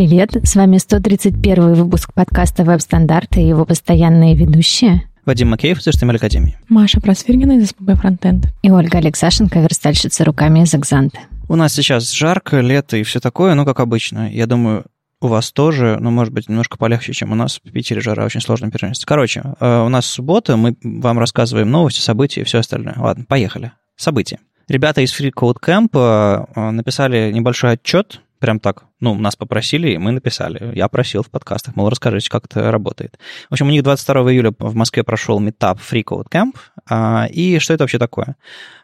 [0.00, 5.02] Привет, с вами 131 выпуск подкаста «Веб-стандарты» и его постоянные ведущие.
[5.26, 6.56] Вадим Макеев из HTML Академии.
[6.70, 8.46] Маша Просвиргина из СПБ Фронтенд.
[8.62, 11.18] И Ольга Алексашенко, верстальщица руками из Экзанта.
[11.50, 14.32] У нас сейчас жарко, лето и все такое, ну, как обычно.
[14.32, 14.86] Я думаю,
[15.20, 17.60] у вас тоже, но, может быть, немножко полегче, чем у нас.
[17.62, 19.06] В Питере жара очень сложно переносится.
[19.06, 22.94] Короче, э, у нас суббота, мы вам рассказываем новости, события и все остальное.
[22.96, 23.72] Ладно, поехали.
[23.96, 24.38] События.
[24.66, 28.84] Ребята из Free Code Camp э, написали небольшой отчет Прям так.
[29.00, 30.74] Ну, нас попросили, и мы написали.
[30.74, 33.18] Я просил в подкастах, мол, расскажите, как это работает.
[33.50, 36.56] В общем, у них 22 июля в Москве прошел метап Free Code Camp.
[36.88, 38.36] А, и что это вообще такое?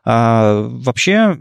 [0.05, 1.39] А, вообще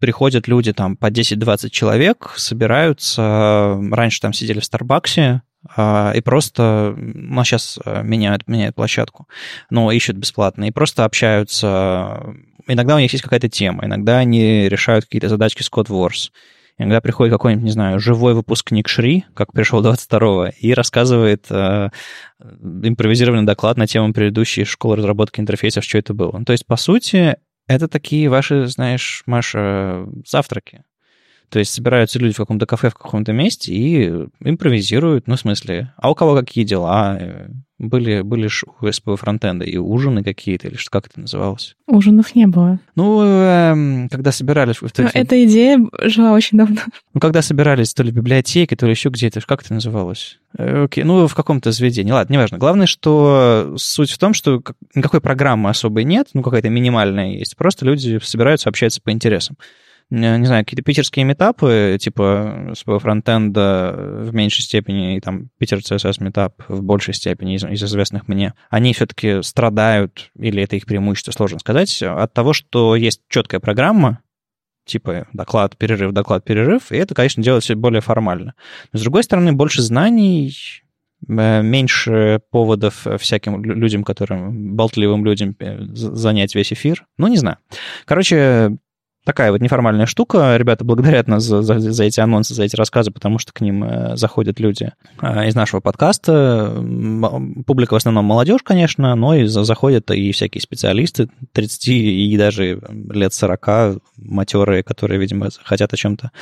[0.00, 5.42] приходят люди там по 10-20 человек, собираются, раньше там сидели в Старбаксе,
[5.76, 9.28] а, и просто, ну, сейчас меняют, меняют площадку,
[9.68, 12.34] но ищут бесплатно, и просто общаются.
[12.66, 15.88] Иногда у них есть какая-то тема, иногда они решают какие-то задачки с Code
[16.78, 21.90] Иногда приходит какой-нибудь, не знаю, живой выпускник Шри, как пришел 22-го, и рассказывает э,
[22.40, 26.38] импровизированный доклад на тему предыдущей школы разработки интерфейсов, что это было.
[26.38, 30.84] Ну, то есть, по сути, это такие ваши, знаешь, Маша, завтраки.
[31.50, 35.94] То есть собираются люди в каком-то кафе в каком-то месте и импровизируют, ну, в смысле,
[35.96, 37.18] а у кого какие дела,
[37.78, 41.76] были, были ж у СП фронтенда и ужины какие-то, или что, как это называлось?
[41.86, 42.80] Ужинов не было.
[42.96, 44.82] Ну, э, когда собирались...
[44.82, 46.80] В, Но эта идея жила очень давно.
[47.14, 50.38] Ну, когда собирались то ли в библиотеке, то ли еще где-то, как это называлось?
[50.58, 52.10] Э, окей, ну, в каком-то заведении.
[52.10, 52.58] Ладно, неважно.
[52.58, 54.60] Главное, что суть в том, что
[54.94, 57.56] никакой программы особой нет, ну, какая-то минимальная есть.
[57.56, 59.56] Просто люди собираются, общаются по интересам
[60.10, 66.22] не знаю, какие-то питерские метапы, типа своего фронтенда в меньшей степени, и там Питер CSS
[66.22, 71.32] метап в большей степени из, из известных мне, они все-таки страдают, или это их преимущество,
[71.32, 74.20] сложно сказать, от того, что есть четкая программа,
[74.86, 78.54] типа доклад, перерыв, доклад, перерыв, и это, конечно, делает все более формально.
[78.92, 80.56] Но, с другой стороны, больше знаний,
[81.28, 87.06] э, меньше поводов всяким людям, которым, болтливым людям э, занять весь эфир.
[87.18, 87.58] Ну, не знаю.
[88.06, 88.78] Короче,
[89.24, 90.56] такая вот неформальная штука.
[90.56, 93.84] Ребята благодарят нас за, за, за эти анонсы, за эти рассказы, потому что к ним
[93.84, 96.72] э, заходят люди э, из нашего подкаста.
[97.66, 102.80] Публика в основном молодежь, конечно, но и заходят и всякие специалисты 30 и даже
[103.10, 106.32] лет 40, матерые, которые, видимо, хотят о чем-то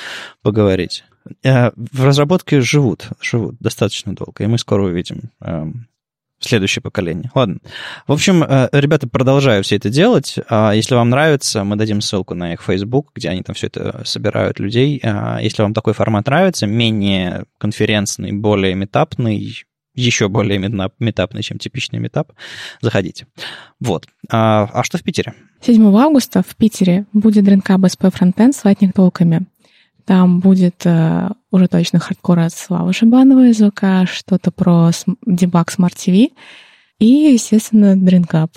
[0.43, 1.05] поговорить.
[1.43, 5.89] Э, в разработке живут, живут достаточно долго, и мы скоро увидим эм,
[6.47, 7.31] следующее поколение.
[7.35, 7.59] Ладно.
[8.07, 10.37] В общем, э, ребята продолжают все это делать.
[10.49, 14.03] А если вам нравится, мы дадим ссылку на их Facebook, где они там все это
[14.05, 15.01] собирают людей.
[15.03, 19.55] А если вам такой формат нравится, менее конференцный, более метапный,
[19.97, 20.59] еще более
[20.99, 22.33] метапный, чем типичный метап,
[22.81, 23.27] заходите.
[23.81, 24.07] Вот.
[24.31, 25.35] А, а что в Питере?
[25.63, 29.47] 7 августа в Питере будет дринкап SPB Frontend с lightning толками.
[30.07, 34.91] Там будет э, уже точно хардкор от Славы Шибанова из ОК, что-то про
[35.27, 36.31] дебаг Smart TV
[37.01, 38.53] и, естественно, дринкап.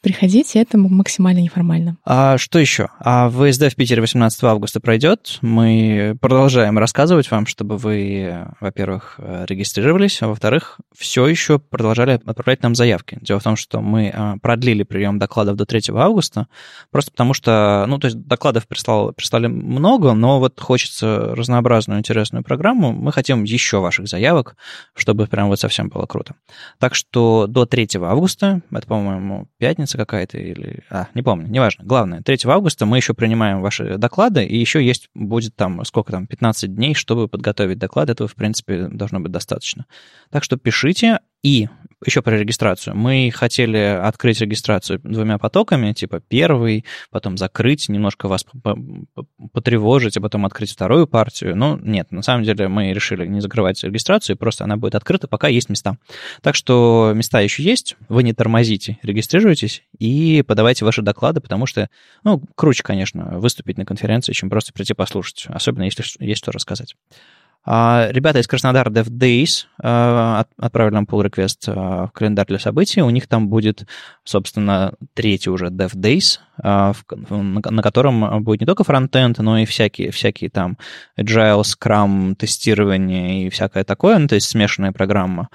[0.00, 1.96] Приходите, это максимально неформально.
[2.04, 2.88] А что еще?
[3.00, 5.38] А ВСД в Питере 18 августа пройдет.
[5.42, 12.74] Мы продолжаем рассказывать вам, чтобы вы, во-первых, регистрировались, а во-вторых, все еще продолжали отправлять нам
[12.74, 13.18] заявки.
[13.20, 16.48] Дело в том, что мы а, продлили прием докладов до 3 августа,
[16.90, 22.42] просто потому что, ну, то есть докладов прислал, прислали много, но вот хочется разнообразную, интересную
[22.42, 22.92] программу.
[22.92, 24.56] Мы хотим еще ваших заявок,
[24.94, 26.34] чтобы прям вот совсем было круто.
[26.78, 30.80] Так что до 3 августа, это, по-моему, пятница, пятница какая-то или...
[30.90, 31.84] А, не помню, неважно.
[31.84, 36.26] Главное, 3 августа мы еще принимаем ваши доклады, и еще есть, будет там, сколько там,
[36.26, 38.10] 15 дней, чтобы подготовить доклад.
[38.10, 39.86] Этого, в принципе, должно быть достаточно.
[40.30, 41.68] Так что пишите, и
[42.04, 42.96] еще про регистрацию.
[42.96, 48.44] Мы хотели открыть регистрацию двумя потоками, типа первый, потом закрыть, немножко вас
[49.52, 51.56] потревожить, а потом открыть вторую партию.
[51.56, 55.48] Но нет, на самом деле мы решили не закрывать регистрацию, просто она будет открыта, пока
[55.48, 55.96] есть места.
[56.42, 61.88] Так что места еще есть, вы не тормозите, регистрируйтесь и подавайте ваши доклады, потому что,
[62.24, 66.96] ну, круче, конечно, выступить на конференции, чем просто прийти послушать, особенно если есть что рассказать.
[67.64, 72.58] А, ребята из Краснодара Dev Days а, отправили нам pull request а, в календарь для
[72.58, 73.02] событий.
[73.02, 73.86] У них там будет,
[74.24, 80.50] собственно, третий уже Dev Days, на котором будет не только фронтенд, но и всякие, всякие
[80.50, 80.76] там
[81.18, 85.48] agile, scrum, тестирование и всякое такое, ну, то есть смешанная программа.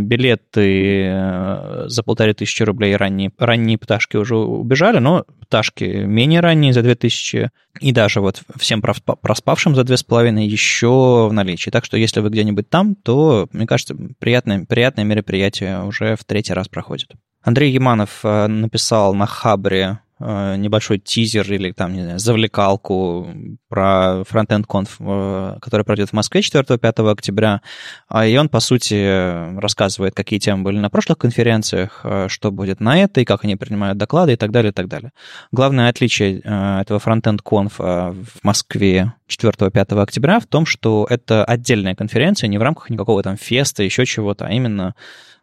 [0.00, 6.72] Билеты э, за полторы тысячи рублей ранние, ранние пташки уже убежали, но пташки менее ранние
[6.72, 7.50] за две тысячи
[7.80, 11.70] и даже вот всем проспавшим за две с половиной еще в наличии.
[11.70, 16.52] Так что если вы где-нибудь там, то, мне кажется, приятное, приятное мероприятие уже в третий
[16.52, 17.10] раз проходит.
[17.42, 23.28] Андрей Яманов э, написал на Хабре небольшой тизер или там, не знаю, завлекалку
[23.68, 27.60] про Frontend Conf, э, который пройдет в Москве 4-5 октября.
[28.08, 32.80] А, и он, по сути, рассказывает, какие темы были на прошлых конференциях, э, что будет
[32.80, 35.10] на этой, как они принимают доклады и так далее, и так далее.
[35.50, 42.48] Главное отличие этого Frontend Conf в Москве 4-5 октября в том, что это отдельная конференция,
[42.48, 44.94] не в рамках никакого там феста, еще чего-то, а именно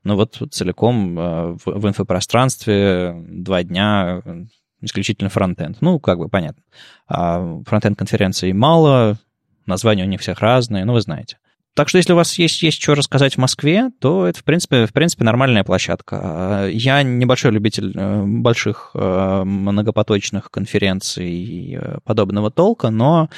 [0.04, 4.22] ну вот целиком в, в инфопространстве два дня
[4.82, 5.78] исключительно фронтенд.
[5.82, 6.64] Ну, как бы понятно.
[7.08, 9.18] А фронтенд конференций мало,
[9.66, 11.38] названия у них всех разные, ну, вы знаете.
[11.74, 14.86] Так что если у вас есть, есть что рассказать в Москве, то это, в принципе,
[14.86, 16.70] в принципе, нормальная площадка.
[16.70, 23.30] Я небольшой любитель э, больших э, многопоточных конференций э, подобного толка, но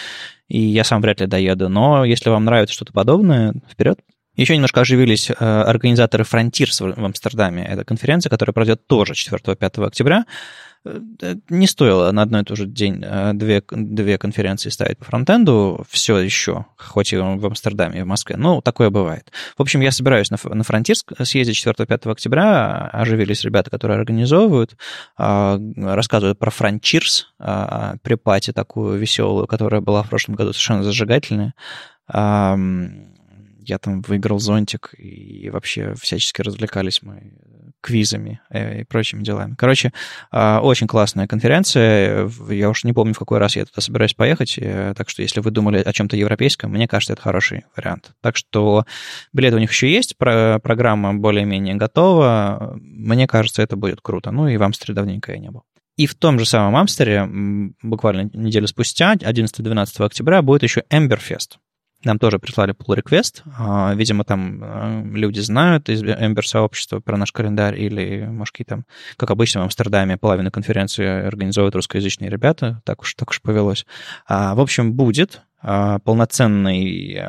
[0.47, 1.69] и я сам вряд ли доеду.
[1.69, 3.99] Но если вам нравится что-то подобное, вперед.
[4.35, 7.63] Еще немножко оживились организаторы Frontiers в Амстердаме.
[7.63, 10.25] Это конференция, которая пройдет тоже 4-5 октября.
[10.85, 15.05] Э, не стоило на одной и тот же день э, две, две конференции ставить по
[15.05, 18.35] фронтенду, все еще, хоть и в Амстердаме, и в Москве.
[18.37, 19.31] Ну, такое бывает.
[19.57, 22.89] В общем, я собираюсь на, на Фронтирск съездить 4-5 октября.
[22.91, 24.75] Оживились ребята, которые организовывают,
[25.17, 30.83] а, рассказывают про Фронтирс, а, при пати такую веселую, которая была в прошлом году совершенно
[30.83, 31.53] зажигательная
[33.65, 37.33] я там выиграл зонтик, и вообще всячески развлекались мы
[37.83, 39.55] квизами э, и прочими делами.
[39.57, 39.91] Короче,
[40.31, 42.29] а, очень классная конференция.
[42.49, 45.41] Я уж не помню, в какой раз я туда собираюсь поехать, э, так что если
[45.41, 48.13] вы думали о чем-то европейском, мне кажется, это хороший вариант.
[48.21, 48.85] Так что
[49.33, 52.77] билеты у них еще есть, программа более-менее готова.
[52.79, 54.31] Мне кажется, это будет круто.
[54.31, 55.63] Ну и в Амстере давненько я не был.
[55.97, 57.29] И в том же самом Амстере,
[57.83, 61.57] буквально неделю спустя, 11-12 октября, будет еще Emberfest.
[62.03, 63.43] Нам тоже прислали pull request.
[63.57, 68.85] А, видимо, там а, люди знают из Ember сообщества про наш календарь или, может, там,
[69.17, 72.81] как обычно в Амстердаме, половину конференции организовывают русскоязычные ребята.
[72.83, 73.85] Так уж, так уж повелось.
[74.27, 77.21] А, в общем, будет полноценный,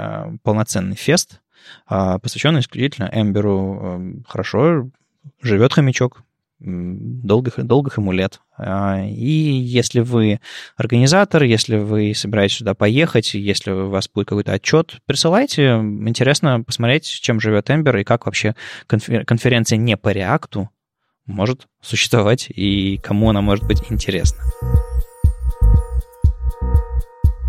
[0.43, 1.41] полноценный фест,
[1.87, 4.23] посвященный исключительно Эмберу.
[4.26, 4.91] Хорошо
[5.41, 6.23] живет хомячок,
[6.64, 8.40] долгих, долгих ему лет.
[8.56, 10.40] А, и если вы
[10.76, 15.75] организатор, если вы собираетесь сюда поехать, если у вас будет какой-то отчет, присылайте.
[15.75, 18.55] Интересно посмотреть, чем живет Эмбер и как вообще
[18.87, 20.70] конференция не по реакту
[21.26, 24.43] может существовать и кому она может быть интересна.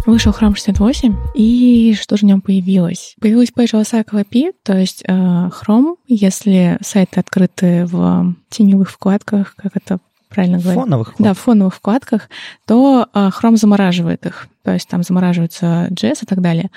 [0.06, 3.16] Вышел Chrome 68, и что же в нем появилось?
[3.20, 9.76] Появилась Page Cycle API, то есть э, Chrome, если сайты открыты в теневых вкладках, как
[9.76, 9.98] это
[10.30, 10.80] правильно говорить?
[10.80, 11.26] Фоновых вкладках.
[11.26, 12.30] Да, в фоновых вкладках,
[12.68, 14.48] то э, Chrome замораживает их.
[14.64, 16.70] То есть там замораживаются JS и так далее.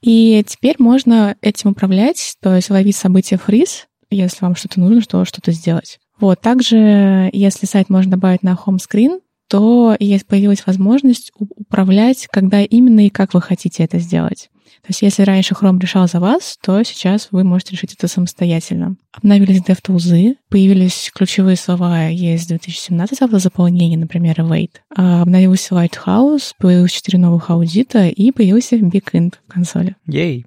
[0.00, 5.24] И теперь можно этим управлять, то есть ловить события фриз, если вам что-то нужно, что
[5.24, 6.00] что-то сделать.
[6.18, 12.62] Вот, также, если сайт можно добавить на home screen, то есть появилась возможность управлять, когда
[12.62, 14.50] именно и как вы хотите это сделать.
[14.82, 18.96] То есть если раньше Chrome решал за вас, то сейчас вы можете решить это самостоятельно.
[19.12, 24.70] Обновились DevTools, появились ключевые слова есть 2017 в заполнении, например, await.
[24.94, 29.96] А обновился Lighthouse, появилось 4 новых аудита и появился BigInt в консоли.
[30.06, 30.46] Ей.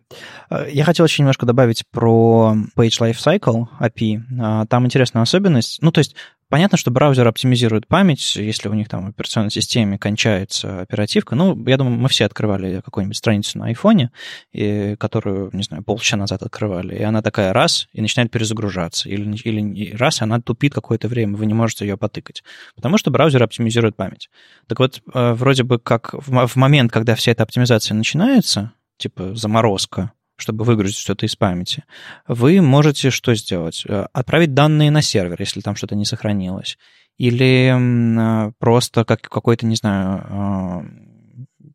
[0.49, 4.21] А, я хотел еще немножко добавить про Page Lifecycle API.
[4.39, 5.81] А, там интересная особенность.
[5.81, 6.15] Ну, то есть
[6.51, 11.33] Понятно, что браузер оптимизирует память, если у них там в операционной системе кончается оперативка.
[11.33, 14.11] Ну, я думаю, мы все открывали какую-нибудь страницу на айфоне,
[14.51, 19.07] и, которую, не знаю, полчаса назад открывали, и она такая раз, и начинает перезагружаться.
[19.07, 22.43] Или, или раз, она тупит какое-то время, вы не можете ее потыкать.
[22.75, 24.29] Потому что браузер оптимизирует память.
[24.67, 30.11] Так вот, э, вроде бы как в момент, когда вся эта оптимизация начинается, типа заморозка,
[30.41, 31.83] чтобы выгрузить что-то из памяти,
[32.27, 33.83] вы можете что сделать?
[33.87, 36.77] Э, отправить данные на сервер, если там что-то не сохранилось.
[37.17, 41.11] Или э, просто как какой-то, не знаю, э,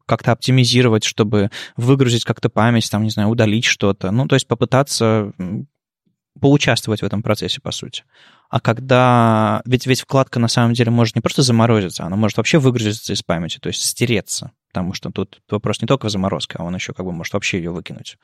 [0.07, 4.11] как-то оптимизировать, чтобы выгрузить как-то память, там, не знаю, удалить что-то.
[4.11, 5.33] Ну, то есть попытаться
[6.41, 8.05] поучаствовать в этом процессе, по сути.
[8.51, 9.63] А когда...
[9.65, 13.23] Ведь, ведь вкладка на самом деле может не просто заморозиться, она может вообще выгрузиться из
[13.23, 14.53] памяти, то есть стереться.
[14.69, 17.59] Потому что тут вопрос не только в заморозке, а он еще как бы может вообще
[17.59, 18.19] ее выкинуть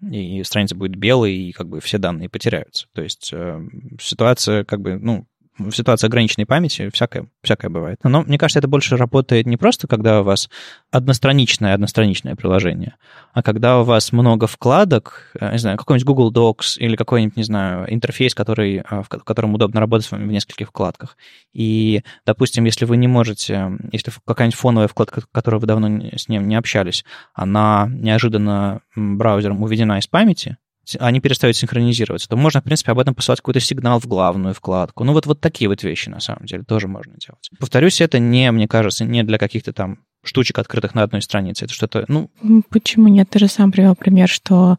[0.00, 2.86] и страница будет белой, и как бы все данные потеряются.
[2.92, 3.60] То есть э,
[4.00, 5.26] ситуация как бы, ну,
[5.58, 8.00] в ситуации ограниченной памяти всякое, всякое бывает.
[8.02, 10.50] Но мне кажется, это больше работает не просто, когда у вас
[10.90, 12.96] одностраничное одностраничное приложение,
[13.32, 17.44] а когда у вас много вкладок, э, не знаю, какой-нибудь Google Docs или какой-нибудь, не
[17.44, 21.16] знаю, интерфейс, который, э, в котором удобно работать с вами в нескольких вкладках.
[21.52, 26.48] И, допустим, если вы не можете, если какая-нибудь фоновая вкладка, которую вы давно с ним
[26.48, 30.56] не общались, она неожиданно браузером уведена из памяти,
[30.98, 35.04] они перестают синхронизироваться, то можно, в принципе, об этом посылать какой-то сигнал в главную вкладку.
[35.04, 37.50] Ну, вот, вот такие вот вещи, на самом деле, тоже можно делать.
[37.58, 41.66] Повторюсь, это не, мне кажется, не для каких-то там штучек, открытых на одной странице.
[41.66, 42.30] Это что-то, ну...
[42.70, 43.28] Почему нет?
[43.30, 44.78] Ты же сам привел пример, что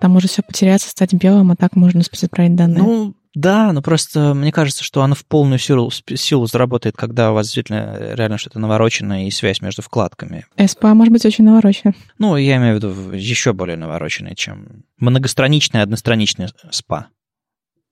[0.00, 2.82] там может все потеряться, стать белым, а так можно отправить данные.
[2.82, 7.34] Ну, да, но просто мне кажется, что оно в полную силу, силу заработает, когда у
[7.34, 10.46] вас действительно реально что-то навороченное и связь между вкладками.
[10.56, 11.94] СПА может быть очень навороченный.
[12.18, 17.08] Ну, я имею в виду еще более навороченный, чем многостраничный, одностраничный СПА.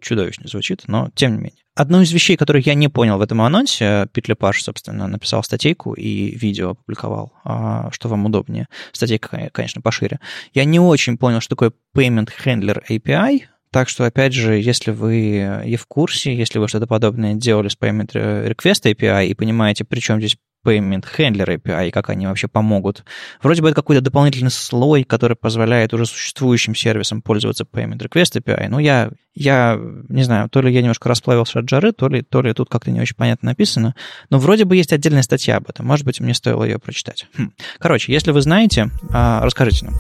[0.01, 1.63] Чудовищно звучит, но тем не менее.
[1.75, 5.93] Одну из вещей, которую я не понял в этом анонсе, Петля Паш, собственно, написал статейку
[5.93, 8.67] и видео опубликовал, а, что вам удобнее.
[8.93, 10.19] Статейка, конечно, пошире.
[10.55, 13.43] Я не очень понял, что такое Payment Handler API,
[13.77, 17.77] так что, опять же, если вы и в курсе, если вы что-то подобное делали с
[17.77, 22.49] Payment Request API и понимаете, при чем здесь Payment Handler API, и как они вообще
[22.49, 23.05] помогут.
[23.43, 28.69] Вроде бы это какой-то дополнительный слой, который позволяет уже существующим сервисам пользоваться Payment Request API.
[28.71, 29.79] Но я, я
[30.09, 32.91] не знаю, то ли я немножко расплавился от жары, то ли, то ли тут как-то
[32.91, 33.95] не очень понятно написано.
[34.31, 35.85] Но вроде бы есть отдельная статья об этом.
[35.85, 37.27] Может быть, мне стоило ее прочитать.
[37.37, 37.53] Хм.
[37.79, 39.97] Короче, если вы знаете, а, расскажите нам.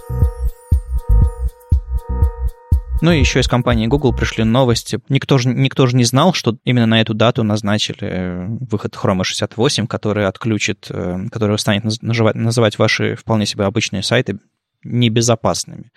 [3.02, 4.98] Ну и еще из компании Google пришли новости.
[5.08, 9.22] Никто же, никто же не знал, что именно на эту дату назначили э, выход Chrome
[9.22, 14.38] 68, который отключит, э, который станет называть, называть ваши вполне себе обычные сайты
[14.82, 15.92] небезопасными.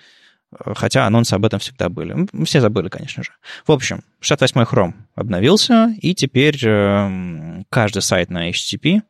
[0.51, 2.27] Хотя анонсы об этом всегда были.
[2.43, 3.31] Все забыли, конечно же.
[3.65, 9.01] В общем, 68-й Chrome обновился, и теперь э, каждый сайт на HTTP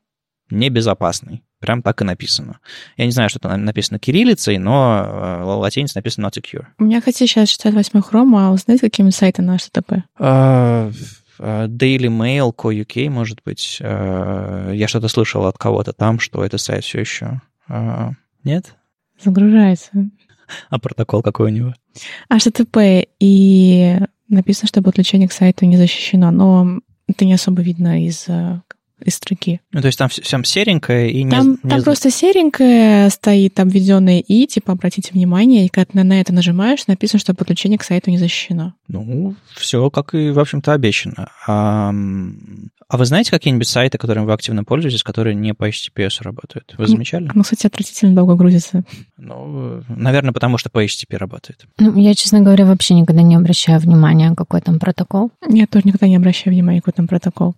[0.49, 1.43] небезопасный.
[1.59, 2.59] Прям так и написано.
[2.95, 6.65] Я не знаю, что там написано кириллицей, но э, латиницей написано not secure.
[6.77, 10.03] У меня, хотя сейчас 68 Chrome, а узнать, какими сайтами на HTTP?
[10.17, 10.93] Uh,
[11.39, 13.79] Daily Mail, Co.uk, может быть.
[13.81, 17.41] Uh, я что-то слышал от кого-то там, что этот сайт все еще...
[17.69, 18.11] Uh,
[18.45, 18.75] нет?
[19.21, 19.91] Загружается.
[20.69, 21.73] А протокол какой у него?
[22.31, 23.97] HTTP, и
[24.29, 28.27] написано, что подключение к сайту не защищено, но это не особо видно из
[29.03, 29.61] из строки.
[29.71, 31.31] Ну, то есть там всем серенькое и не...
[31.31, 31.69] Там, не...
[31.69, 37.19] там просто серенькое стоит обведенное «и», типа, обратите внимание, и когда на это нажимаешь, написано,
[37.19, 38.73] что подключение к сайту не защищено.
[38.89, 41.29] Ну, все как и, в общем-то, обещано.
[41.47, 41.93] А,
[42.87, 46.73] а вы знаете какие-нибудь сайты, которыми вы активно пользуетесь, которые не по HTTPS работают?
[46.75, 47.29] Вы замечали?
[47.35, 48.83] Ну, кстати, отвратительно долго грузится.
[49.17, 51.65] Ну, наверное, потому что по HTTP работает.
[51.77, 55.31] Ну, я, честно говоря, вообще никогда не обращаю внимания, какой там протокол.
[55.47, 57.55] Я тоже никогда не обращаю внимания, какой там протокол.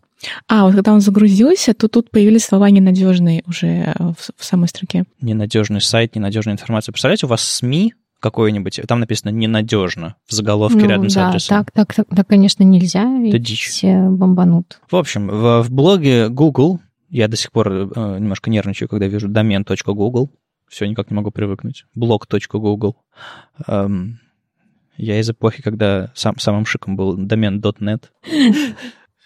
[0.49, 4.67] А, вот когда он загрузился, то тут появились слова ненадежные уже э, в, в самой
[4.67, 5.05] строке.
[5.21, 6.91] Ненадежный сайт, ненадежная информация.
[6.91, 11.57] Представляете, у вас СМИ какое-нибудь, там написано «ненадежно» в заголовке ну, рядом да, с адресом.
[11.57, 13.03] Так, так, так, так, конечно, нельзя.
[13.27, 13.67] Это дичь.
[13.67, 14.79] Все бомбанут.
[14.89, 19.27] В общем, в, в блоге Google, я до сих пор э, немножко нервничаю, когда вижу
[19.27, 20.31] домен.google,
[20.69, 22.95] все никак не могу привыкнуть, blog.google.
[23.67, 24.19] Эм,
[24.95, 28.03] я из эпохи, когда сам, самым шиком был домен .net.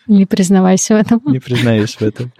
[0.07, 1.21] Не признавайся в этом.
[1.25, 2.31] Не признаюсь в этом.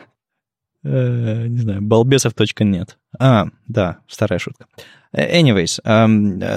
[0.88, 2.98] Э, не знаю, балбесов.нет.
[3.20, 4.68] А, да, старая шутка.
[5.16, 5.80] Anyways,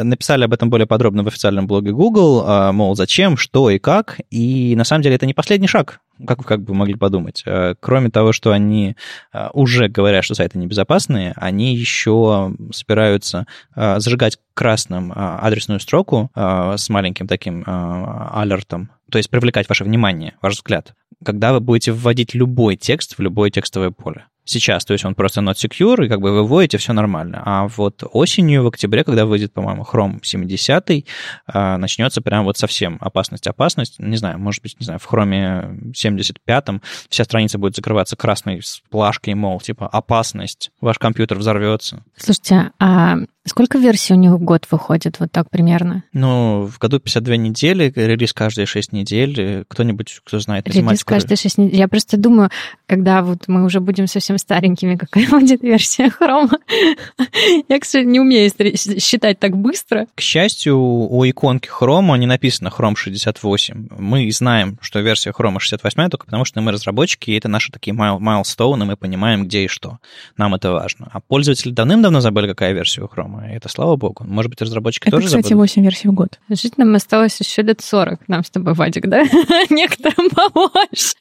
[0.04, 4.20] написали об этом более подробно в официальном блоге Google, а, мол, зачем, что и как.
[4.30, 7.42] И на самом деле это не последний шаг, как, как бы могли подумать.
[7.46, 8.96] Э, кроме того, что они
[9.32, 17.26] э, уже говорят, что сайты небезопасные, они еще собираются зажигать красным адресную строку с маленьким
[17.26, 20.94] таким алертом, то есть привлекать ваше внимание, ваш взгляд,
[21.24, 25.40] когда вы будете вводить любой текст в любое текстовое поле сейчас, то есть он просто
[25.40, 27.42] not secure, и как бы вы вводите, все нормально.
[27.44, 31.04] А вот осенью, в октябре, когда выйдет, по-моему, Chrome 70,
[31.46, 33.98] а, начнется прям вот совсем опасность-опасность.
[33.98, 36.64] Не знаю, может быть, не знаю, в Chrome 75
[37.08, 42.04] вся страница будет закрываться красной сплашкой, мол, типа, опасность, ваш компьютер взорвется.
[42.16, 46.04] Слушайте, а Сколько версий у них в год выходит, вот так примерно?
[46.12, 49.64] Ну, в году 52 недели, релиз каждые 6 недель.
[49.68, 50.90] Кто-нибудь, кто знает математику...
[50.90, 51.76] Релиз каждые 6 недель.
[51.76, 52.50] Я просто думаю,
[52.86, 56.58] когда вот мы уже будем совсем старенькими, какая будет версия хрома.
[57.68, 58.50] Я, кстати, не умею
[59.00, 60.06] считать так быстро.
[60.14, 63.88] К счастью, у иконки хрома не написано Chrome 68.
[63.98, 67.94] Мы знаем, что версия хрома 68 только потому, что мы разработчики, и это наши такие
[67.94, 69.98] майлстоуны, мы понимаем, где и что.
[70.36, 71.08] Нам это важно.
[71.12, 74.24] А пользователи давным-давно забыли, какая версия у хрома и это слава богу.
[74.24, 75.58] Может быть, разработчики это, тоже кстати, забыли?
[75.58, 76.38] 8 версий в год.
[76.48, 79.22] Жить нам осталось еще лет 40, нам с тобой, Вадик, да?
[79.70, 81.14] Некоторым помочь.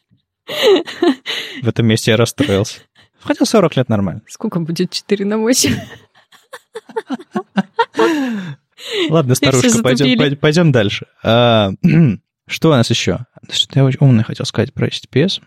[1.62, 2.79] В этом месте я расстроился.
[3.21, 4.21] Хотя 40 лет нормально.
[4.27, 5.75] Сколько будет 4 на 8?
[9.09, 11.07] Ладно, старушка, пойдем, пойдем дальше.
[11.24, 11.71] А,
[12.47, 13.25] что у нас еще?
[13.51, 15.41] Что-то я очень умное хотел сказать про HTTPS.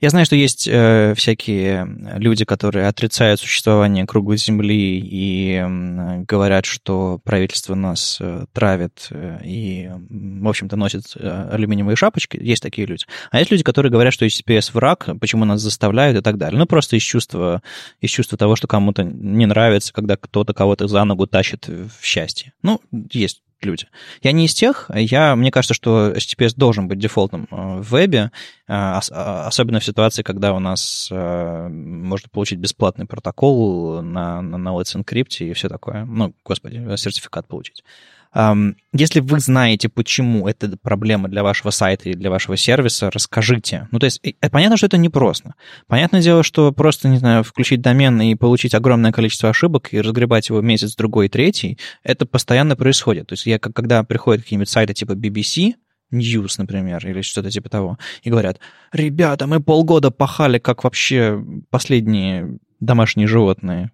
[0.00, 6.64] Я знаю, что есть э, всякие люди, которые отрицают существование круглой Земли и э, говорят,
[6.64, 12.38] что правительство нас э, травит э, и, в общем-то, носит э, алюминиевые шапочки.
[12.40, 13.04] Есть такие люди.
[13.30, 16.58] А есть люди, которые говорят, что HTTPS враг, почему нас заставляют и так далее.
[16.58, 17.62] Ну, просто из чувства,
[18.00, 22.52] из чувства того, что кому-то не нравится, когда кто-то кого-то за ногу тащит в счастье.
[22.62, 22.80] Ну,
[23.12, 23.86] есть люди.
[24.22, 28.30] Я не из тех, я, мне кажется, что HTTPS должен быть дефолтом э, в вебе,
[28.68, 34.68] э, особенно в ситуации, когда у нас э, можно получить бесплатный протокол на, на, на
[34.70, 36.04] Let's Encrypt и все такое.
[36.04, 37.84] Ну, господи, сертификат получить.
[38.32, 43.88] Если вы знаете, почему это проблема для вашего сайта и для вашего сервиса, расскажите.
[43.90, 44.22] Ну, то есть,
[44.52, 45.54] понятно, что это непросто.
[45.88, 50.48] Понятное дело, что просто, не знаю, включить домен и получить огромное количество ошибок и разгребать
[50.48, 53.26] его месяц, другой, третий, это постоянно происходит.
[53.26, 55.74] То есть, я, когда приходят какие-нибудь сайты типа BBC,
[56.12, 58.58] News, например, или что-то типа того, и говорят,
[58.92, 63.92] ребята, мы полгода пахали, как вообще последние домашние животные.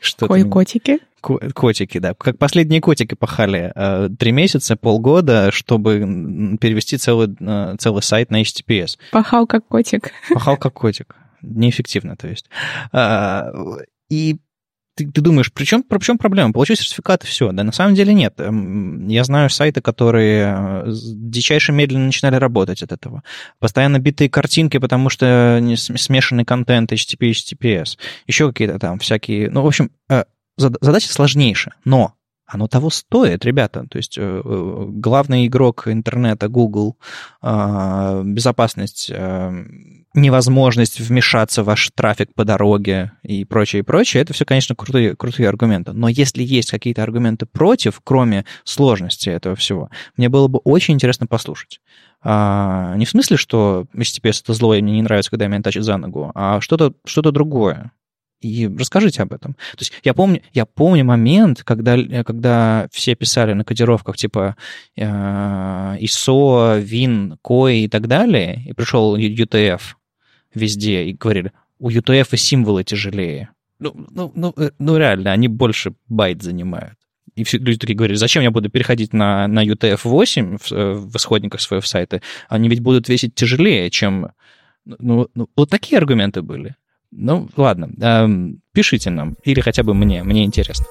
[0.00, 0.98] Что Кой-котики?
[1.20, 2.14] Котики, да.
[2.14, 8.40] Как последние котики пахали э, три месяца, полгода, чтобы перевести целый, э, целый сайт на
[8.40, 8.98] HTTPS.
[9.12, 10.12] Пахал как котик.
[10.32, 11.14] Пахал как котик.
[11.42, 12.46] Неэффективно, то есть.
[12.92, 13.52] А,
[14.08, 14.38] и
[15.00, 16.52] ты, ты думаешь, при чем, при чем проблема?
[16.52, 17.52] Получил сертификат и все.
[17.52, 18.34] Да на самом деле нет.
[18.38, 20.54] Эм, я знаю сайты, которые
[20.86, 23.22] э, дичайше медленно начинали работать от этого.
[23.58, 27.98] Постоянно битые картинки, потому что смешанный контент HTTP, HTTPS.
[28.26, 29.50] Еще какие-то там всякие...
[29.50, 30.24] Ну, в общем, э,
[30.56, 32.14] задача сложнейшая, но
[32.46, 33.86] оно того стоит, ребята.
[33.88, 36.96] То есть э, главный игрок интернета Google,
[37.42, 39.10] безопасность
[40.14, 45.14] невозможность вмешаться в ваш трафик по дороге и прочее, и прочее, это все, конечно, крутые,
[45.14, 45.92] крутые аргументы.
[45.92, 51.26] Но если есть какие-то аргументы против, кроме сложности этого всего, мне было бы очень интересно
[51.26, 51.80] послушать.
[52.22, 55.84] А, не в смысле, что HTTPS это зло, и мне не нравится, когда меня тащат
[55.84, 57.92] за ногу, а что-то что другое.
[58.40, 59.52] И расскажите об этом.
[59.52, 64.56] То есть я помню, я помню момент, когда, когда все писали на кодировках типа
[64.96, 69.80] э, ISO, WIN, COI и так далее, и пришел UTF,
[70.54, 73.50] везде и говорили, у UTF и символы тяжелее.
[73.78, 76.94] Ну, ну, ну, э, ну реально, они больше байт занимают.
[77.34, 81.16] И все люди такие говорили, зачем я буду переходить на, на UTF-8 в, э, в
[81.16, 82.20] исходниках своего сайта?
[82.48, 84.32] Они ведь будут весить тяжелее, чем...
[84.84, 86.76] Ну, ну, вот такие аргументы были.
[87.10, 88.28] Ну, ладно, э,
[88.72, 90.86] пишите нам, или хотя бы мне, мне интересно.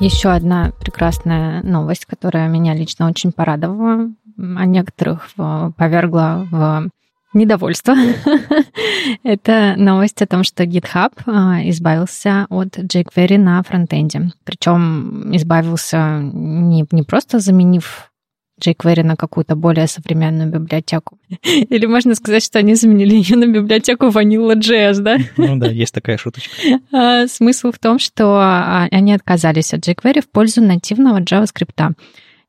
[0.00, 5.30] Еще одна прекрасная новость, которая меня лично очень порадовала а некоторых
[5.76, 6.90] повергла в
[7.36, 7.94] недовольство.
[9.22, 14.32] Это новость о том, что GitHub а, избавился от jQuery на фронтенде.
[14.44, 18.10] Причем избавился не, не просто заменив
[18.60, 21.18] jQuery на какую-то более современную библиотеку.
[21.42, 25.18] Или можно сказать, что они заменили ее на библиотеку Vanilla.js, да?
[25.36, 26.50] Ну да, есть такая шуточка.
[26.92, 28.40] А, смысл в том, что
[28.90, 31.94] они отказались от jQuery в пользу нативного JavaScript.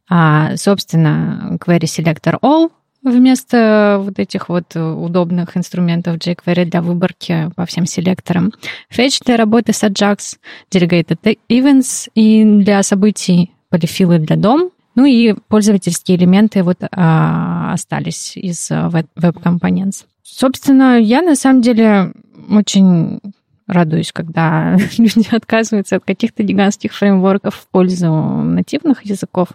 [0.10, 2.72] А, собственно, Query Selector All
[3.04, 8.52] вместо вот этих вот удобных инструментов jQuery для выборки по всем селекторам.
[8.92, 10.38] Fetch для работы с Ajax,
[10.72, 14.72] Delegated Events и для событий полифилы для дом.
[14.96, 20.06] Ну и пользовательские элементы вот а, остались из Web Components.
[20.24, 22.14] Собственно, я на самом деле
[22.50, 23.20] очень
[23.68, 29.50] радуюсь, когда люди отказываются от каких-то гигантских фреймворков в пользу нативных языков.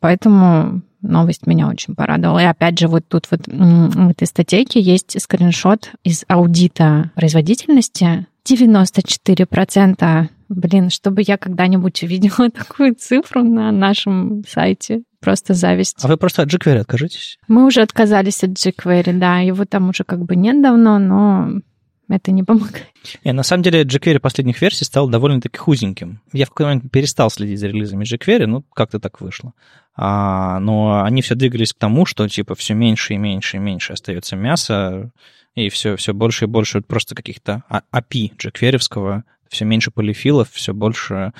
[0.00, 2.38] Поэтому новость меня очень порадовала.
[2.40, 8.26] И опять же, вот тут вот в этой статейке есть скриншот из аудита производительности.
[8.48, 10.28] 94%.
[10.48, 15.02] Блин, чтобы я когда-нибудь увидела такую цифру на нашем сайте.
[15.20, 15.98] Просто зависть.
[16.02, 17.38] А вы просто от jQuery откажитесь?
[17.46, 19.38] Мы уже отказались от jQuery, да.
[19.38, 21.60] Его там уже как бы нет давно, но
[22.08, 22.86] это не помогает.
[23.24, 26.20] Не, на самом деле jQuery последних версий стал довольно-таки худеньким.
[26.32, 29.52] Я в какой-то момент перестал следить за релизами jQuery, ну, как-то так вышло.
[29.94, 33.92] А, но они все двигались к тому, что, типа, все меньше и меньше и меньше
[33.92, 35.10] остается мяса,
[35.54, 37.62] и все, все больше и больше просто каких-то
[37.92, 41.32] API jQuery, все меньше полифилов, все больше а,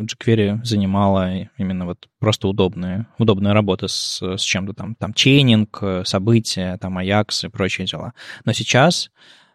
[0.00, 6.76] jQuery занимала именно вот просто удобная, удобная работа с, с чем-то там, там чейнинг, события,
[6.78, 8.12] там Ajax и прочие дела.
[8.44, 9.10] Но сейчас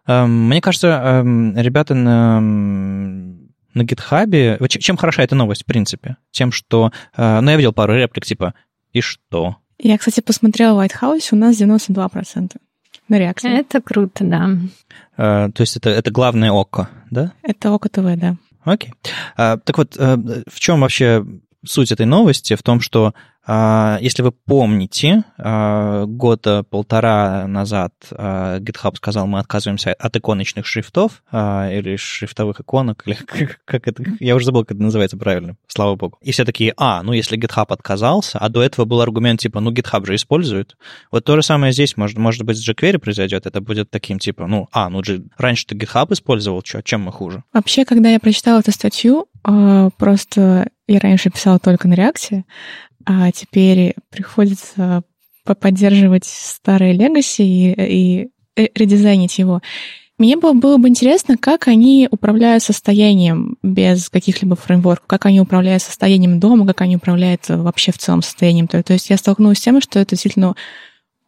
[0.05, 4.67] Эм, мне кажется, эм, ребята на, на GitHub...
[4.67, 6.17] Чем хороша эта новость, в принципе?
[6.31, 6.91] Тем, что...
[7.15, 8.53] Э, ну, я видел пару реплик, типа,
[8.91, 9.57] и что?
[9.79, 12.51] Я, кстати, посмотрела в White House, у нас 92%
[13.07, 13.57] на реакции.
[13.57, 14.49] Это круто, да.
[15.17, 17.33] Э, то есть это, это главное ОКО, да?
[17.41, 18.35] Это ОКО ТВ, да.
[18.65, 18.93] Окей.
[19.35, 21.25] А, так вот, в чем вообще
[21.65, 22.55] суть этой новости?
[22.55, 23.13] В том, что А,
[23.45, 31.23] если вы помните, а, года полтора назад а, GitHub сказал, мы отказываемся от иконочных шрифтов
[31.31, 33.17] или шрифтовых иконок, или
[33.65, 36.17] как это, я уже забыл, как это называется правильно, слава богу.
[36.21, 39.71] И все такие, а, ну если GitHub отказался, а до этого был аргумент типа, ну
[39.71, 40.77] GitHub же использует.
[41.11, 44.47] Вот то же самое здесь, может, может быть, с jQuery произойдет, это будет таким типа,
[44.47, 45.01] ну, а, ну
[45.37, 47.43] раньше ты GitHub использовал, что, чем мы хуже?
[47.51, 49.27] Вообще, когда я прочитала эту статью,
[49.97, 52.45] просто я раньше писала только на реакции,
[53.05, 55.03] а теперь приходится
[55.43, 59.61] поддерживать старые легаси и, и редизайнить его.
[60.19, 65.81] Мне было, было бы интересно, как они управляют состоянием без каких-либо фреймворков, как они управляют
[65.81, 68.67] состоянием дома, как они управляют вообще в целом состоянием.
[68.67, 70.55] То, то есть я столкнулась с тем, что это действительно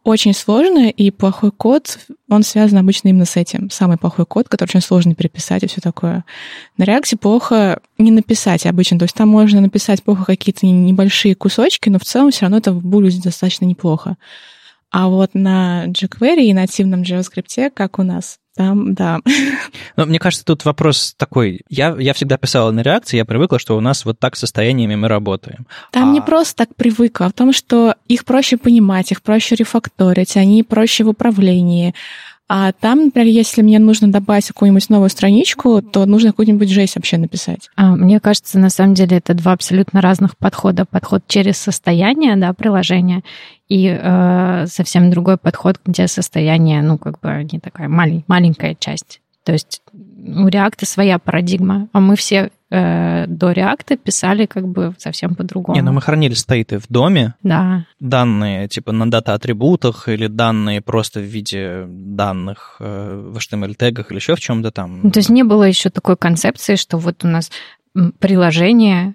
[0.06, 1.98] очень сложно, и плохой код,
[2.30, 3.70] он связан обычно именно с этим.
[3.70, 6.24] Самый плохой код, который очень сложно переписать и все такое.
[6.76, 9.00] На реакции плохо не написать обычно.
[9.00, 12.72] То есть там можно написать плохо какие-то небольшие кусочки, но в целом все равно это
[12.72, 14.16] выглядит достаточно неплохо.
[14.92, 19.20] А вот на jQuery и нативном JavaScript, как у нас, там, да.
[19.96, 21.60] Но мне кажется, тут вопрос такой.
[21.68, 25.08] Я, я всегда писала на реакции, я привыкла, что у нас вот так состояниями мы
[25.08, 25.66] работаем.
[25.92, 26.12] Там а...
[26.12, 30.62] не просто так привыкла, а в том, что их проще понимать, их проще рефакторить, они
[30.62, 31.94] проще в управлении.
[32.48, 37.16] А там, например, если мне нужно добавить какую-нибудь новую страничку, то нужно какую-нибудь жесть вообще
[37.16, 37.70] написать.
[37.74, 40.84] А, мне кажется, на самом деле это два абсолютно разных подхода.
[40.84, 43.22] Подход через состояние да, приложения
[43.68, 49.20] и э, совсем другой подход, где состояние, ну, как бы не такая малень, маленькая часть.
[49.42, 49.82] То есть
[50.26, 55.76] у React своя парадигма, а мы все э, до React писали как бы совсем по-другому.
[55.76, 57.34] Не, ну мы хранили стейты в доме.
[57.42, 57.86] Да.
[58.00, 64.34] Данные типа на дата-атрибутах или данные просто в виде данных э, в HTML-тегах или еще
[64.34, 65.00] в чем-то там.
[65.02, 67.50] Ну, то есть не было еще такой концепции, что вот у нас
[68.18, 69.14] приложение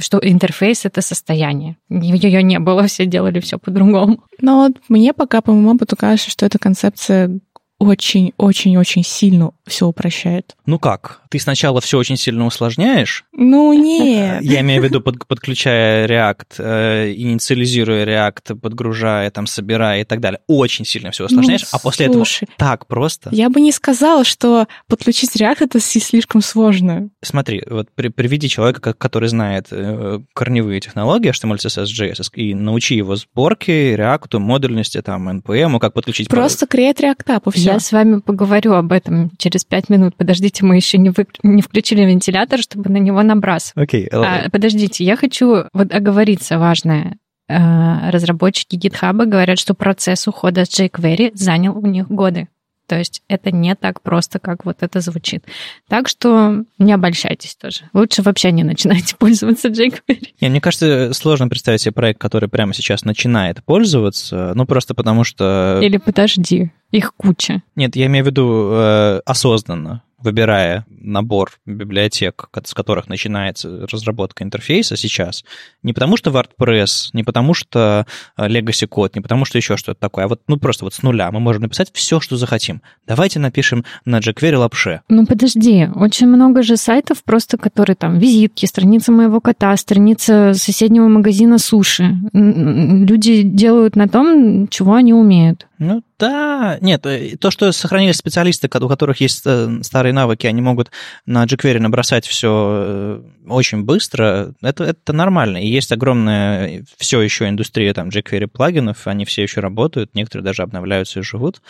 [0.00, 1.76] что интерфейс— это состояние.
[1.88, 4.24] Ее не было, все делали все по-другому.
[4.40, 7.40] Но вот мне пока, по моему опыту, кажется, что эта концепция
[7.80, 10.54] очень-очень-очень сильно все упрощает.
[10.66, 11.19] Ну как?
[11.30, 13.24] Ты сначала все очень сильно усложняешь?
[13.32, 14.42] Ну нет.
[14.42, 20.20] Я имею в виду, под, подключая React, э, инициализируя React, подгружая, там, собирая и так
[20.20, 20.40] далее.
[20.48, 23.30] Очень сильно все усложняешь, ну, а после слушай, этого так просто.
[23.32, 27.10] Я бы не сказала, что подключить React это слишком сложно.
[27.22, 32.96] Смотри, вот при, приведи человека, который знает э, корневые технологии HTML, CSS, JS, и научи
[32.96, 36.28] его сборке, React, модульности, там, NPM, как подключить...
[36.28, 37.62] Просто create React и все.
[37.62, 40.16] Я с вами поговорю об этом через пять минут.
[40.16, 41.19] Подождите, мы еще не, вы...
[41.42, 43.88] не включили вентилятор, чтобы на него набрасывать.
[43.88, 44.06] Окей.
[44.06, 44.24] Okay.
[44.24, 47.18] А, подождите, я хочу вот оговориться важное.
[47.48, 52.48] А, разработчики GitHub говорят, что процесс ухода с jQuery занял у них годы.
[52.86, 55.44] То есть это не так просто, как вот это звучит.
[55.88, 57.82] Так что не обольщайтесь тоже.
[57.92, 60.28] Лучше вообще не начинайте пользоваться jQuery.
[60.40, 65.22] Не, мне кажется, сложно представить себе проект, который прямо сейчас начинает пользоваться, ну просто потому
[65.22, 65.78] что...
[65.82, 67.62] Или подожди, их куча.
[67.76, 74.96] Нет, я имею в виду э, осознанно выбирая набор библиотек, с которых начинается разработка интерфейса
[74.96, 75.44] сейчас,
[75.82, 78.06] не потому что WordPress, не потому что
[78.36, 81.02] э, Legacy код, не потому что еще что-то такое, а вот ну просто вот с
[81.02, 82.82] нуля мы можем написать все, что захотим.
[83.06, 85.02] Давайте напишем на jQuery лапше.
[85.08, 91.08] Ну подожди, очень много же сайтов просто, которые там визитки, страница моего кота, страница соседнего
[91.08, 92.16] магазина суши.
[92.32, 95.66] Люди делают на том, чего они умеют.
[95.80, 100.60] Ну да, нет, э, то, что сохранились специалисты, у которых есть э, старые навыки, они
[100.60, 100.90] могут
[101.24, 105.56] на jQuery набросать все э, очень быстро, это, это нормально.
[105.56, 110.62] И есть огромная все еще индустрия там jQuery плагинов, они все еще работают, некоторые даже
[110.62, 111.62] обновляются и живут.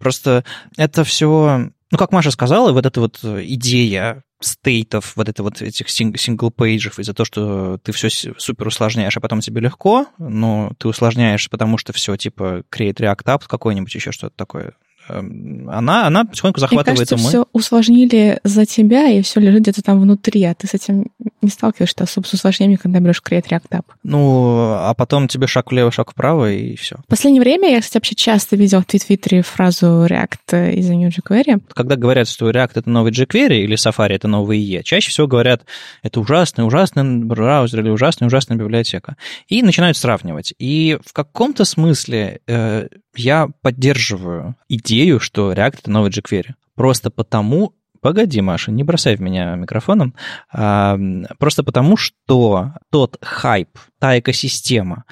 [0.00, 0.44] Просто
[0.76, 5.88] это все, ну, как Маша сказала, вот эта вот идея стейтов, вот это вот этих
[5.88, 11.48] сингл-пейджев из-за того, что ты все супер усложняешь, а потом тебе легко, но ты усложняешь,
[11.50, 14.74] потому что все типа create react app какой-нибудь, еще что-то такое.
[15.08, 17.28] Эм, она, она потихоньку захватывает Мне кажется, умы.
[17.28, 21.06] все усложнили за тебя, и все лежит где-то там внутри, а ты с этим
[21.42, 23.84] не сталкиваешься особо с усложнениями, когда берешь Create React App.
[24.02, 26.96] Ну, а потом тебе шаг влево, шаг вправо, и все.
[26.96, 31.62] В последнее время я, кстати, вообще часто видела в Твиттере фразу React из-за New jQuery.
[31.74, 35.64] Когда говорят, что React— это новый jQuery или Safari— это новый IE, чаще всего говорят,
[36.02, 39.16] это ужасный, ужасный браузер или ужасная, ужасная библиотека.
[39.48, 40.54] И начинают сравнивать.
[40.58, 46.54] И в каком-то смысле э, я поддерживаю идею, что React— это новый jQuery.
[46.74, 50.14] Просто потому, Погоди, Маша, не бросай в меня микрофоном.
[50.52, 50.98] А,
[51.38, 55.04] просто потому, что тот хайп, та экосистема,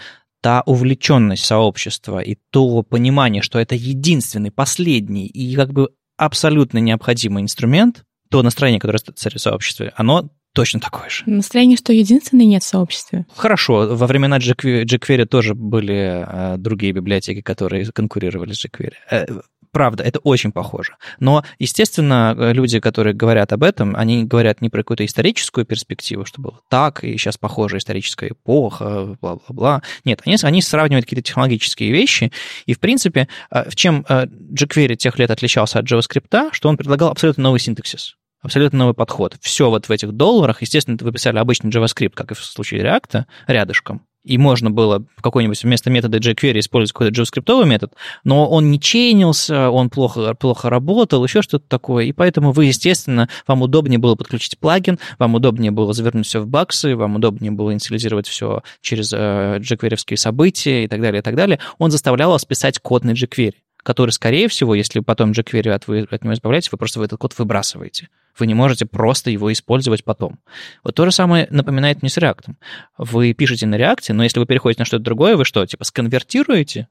[0.43, 7.43] та увлеченность сообщества и то понимание, что это единственный, последний и как бы абсолютно необходимый
[7.43, 11.23] инструмент, то настроение, которое царит в сообществе, оно точно такой же.
[11.27, 13.25] Настроение, что единственный нет в сообществе.
[13.35, 18.93] Хорошо, во времена jQuery тоже были э, другие библиотеки, которые конкурировали с jQuery.
[19.11, 19.27] Э,
[19.73, 20.97] правда, это очень похоже.
[21.19, 26.41] Но, естественно, люди, которые говорят об этом, они говорят не про какую-то историческую перспективу, что
[26.41, 29.83] было так, и сейчас похожа историческая эпоха, бла-бла-бла.
[30.05, 32.33] Нет, они, они сравнивают какие-то технологические вещи,
[32.67, 36.77] и, в принципе, э, в чем э, jQuery тех лет отличался от JavaScript, что он
[36.77, 39.37] предлагал абсолютно новый синтаксис абсолютно новый подход.
[39.41, 43.25] Все вот в этих долларах, естественно, вы писали обычный JavaScript, как и в случае React,
[43.47, 48.81] рядышком, и можно было какой-нибудь вместо метода jQuery использовать какой-то JavaScript метод, но он не
[48.81, 54.15] чейнился, он плохо, плохо работал, еще что-то такое, и поэтому вы, естественно, вам удобнее было
[54.15, 59.13] подключить плагин, вам удобнее было завернуть все в баксы, вам удобнее было инициализировать все через
[59.13, 61.59] э, jQuery события и так далее, и так далее.
[61.79, 66.07] Он заставлял вас писать код на jQuery который, скорее всего, если потом jQuery от, вы
[66.09, 68.09] от него избавляетесь, вы просто этот код выбрасываете.
[68.39, 70.39] Вы не можете просто его использовать потом.
[70.85, 72.55] Вот то же самое напоминает мне с React.
[72.99, 76.89] Вы пишете на React, но если вы переходите на что-то другое, вы что, типа сконвертируете?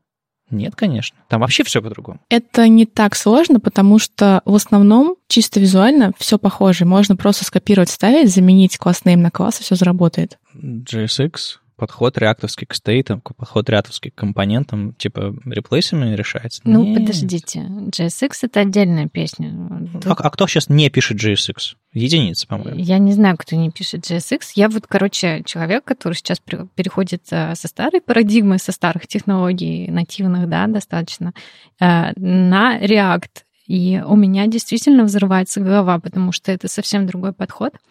[0.52, 1.18] Нет, конечно.
[1.30, 2.20] Там вообще все по-другому.
[2.30, 6.84] Это не так сложно, потому что в основном чисто визуально все похоже.
[6.86, 10.38] Можно просто скопировать, ставить, заменить класс name на класс, и все заработает.
[10.54, 11.34] JSX
[11.82, 16.62] подход реактовский к стейтам, подход реактовский к компонентам, типа реплейсами решается?
[16.64, 17.00] Ну, Нет.
[17.00, 17.62] подождите.
[17.62, 19.52] JSX— это отдельная песня.
[19.92, 20.06] Тут...
[20.06, 21.74] А, а кто сейчас не пишет JSX?
[21.94, 22.80] Единицы, по-моему.
[22.80, 24.42] Я не знаю, кто не пишет JSX.
[24.54, 30.48] Я вот, короче, человек, который сейчас переходит э, со старой парадигмы, со старых технологий, нативных,
[30.48, 31.34] да, достаточно,
[31.80, 33.42] э, на React.
[33.66, 37.74] И у меня действительно взрывается голова, потому что это совсем другой подход—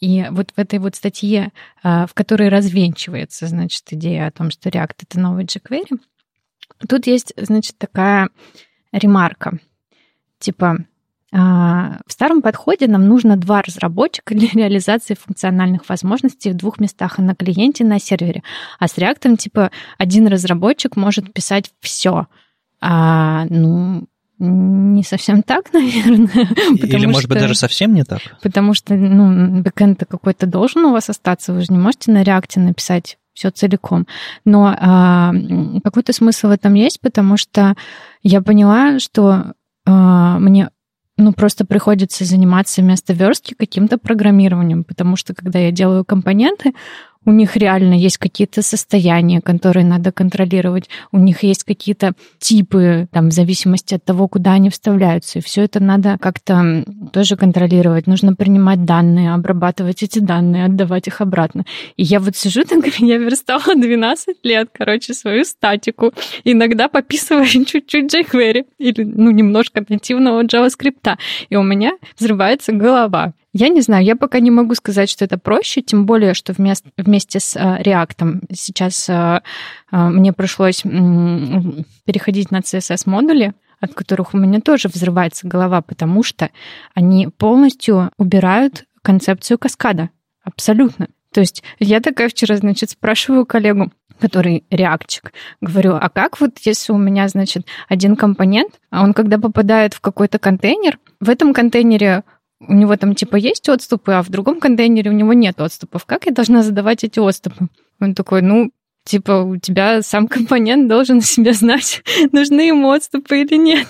[0.00, 4.68] и вот в этой вот статье, а, в которой развенчивается, значит, идея о том, что
[4.68, 5.98] React— это новый jQuery,
[6.88, 8.28] тут есть, значит, такая
[8.92, 9.58] ремарка.
[10.38, 10.78] Типа,
[11.30, 17.18] а, в старом подходе нам нужно два разработчика для реализации функциональных возможностей в двух местах,
[17.18, 18.42] и на клиенте, и на сервере.
[18.78, 22.26] А с React, типа, один разработчик может писать все.
[22.80, 24.06] А, ну,
[24.38, 26.48] не совсем так, наверное.
[26.74, 28.20] Или, может что, быть, даже совсем не так?
[28.42, 32.60] Потому что, ну, бэкэнд какой-то должен у вас остаться, вы же не можете на реакте
[32.60, 34.06] написать все целиком.
[34.44, 35.32] Но а,
[35.84, 37.74] какой-то смысл в этом есть, потому что
[38.22, 39.52] я поняла, что
[39.86, 40.70] а, мне
[41.18, 46.74] ну, просто приходится заниматься вместо верстки каким-то программированием, потому что когда я делаю компоненты,
[47.24, 53.28] у них реально есть какие-то состояния, которые надо контролировать, у них есть какие-то типы, там,
[53.28, 55.38] в зависимости от того, куда они вставляются.
[55.38, 58.06] И все это надо как-то тоже контролировать.
[58.06, 61.64] Нужно принимать данные, обрабатывать эти данные, отдавать их обратно.
[61.96, 66.12] И я вот сижу, так я верстала 12 лет, короче, свою статику,
[66.44, 71.16] иногда пописываю чуть-чуть jQuery или, ну, немножко нативного JavaScript.
[71.50, 73.34] И у меня взрывается голова.
[73.52, 76.90] Я не знаю, я пока не могу сказать, что это проще, тем более, что вместе,
[76.96, 79.40] вместе с э, React сейчас э,
[79.90, 86.50] э, мне пришлось переходить на CSS-модули, от которых у меня тоже взрывается голова, потому что
[86.94, 90.10] они полностью убирают концепцию каскада.
[90.42, 91.08] Абсолютно.
[91.32, 95.32] То есть я такая вчера, значит, спрашиваю коллегу, который реакчик.
[95.60, 100.00] Говорю, а как вот если у меня, значит, один компонент, а он когда попадает в
[100.00, 102.24] какой-то контейнер, в этом контейнере
[102.60, 106.04] у него там типа есть отступы, а в другом контейнере у него нет отступов.
[106.06, 107.68] Как я должна задавать эти отступы?
[108.00, 108.70] Он такой, ну,
[109.04, 113.86] типа, у тебя сам компонент должен себя знать, нужны ему отступы или нет.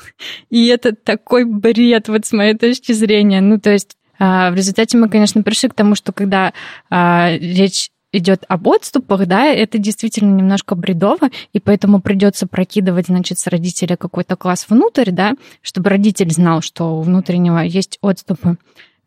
[0.50, 3.40] И это такой бред, вот с моей точки зрения.
[3.40, 6.52] Ну, то есть а, в результате мы, конечно, пришли к тому, что когда
[6.90, 13.38] а, речь идет об отступах, да, это действительно немножко бредово, и поэтому придется прокидывать, значит,
[13.38, 18.56] с родителя какой-то класс внутрь, да, чтобы родитель знал, что у внутреннего есть отступы.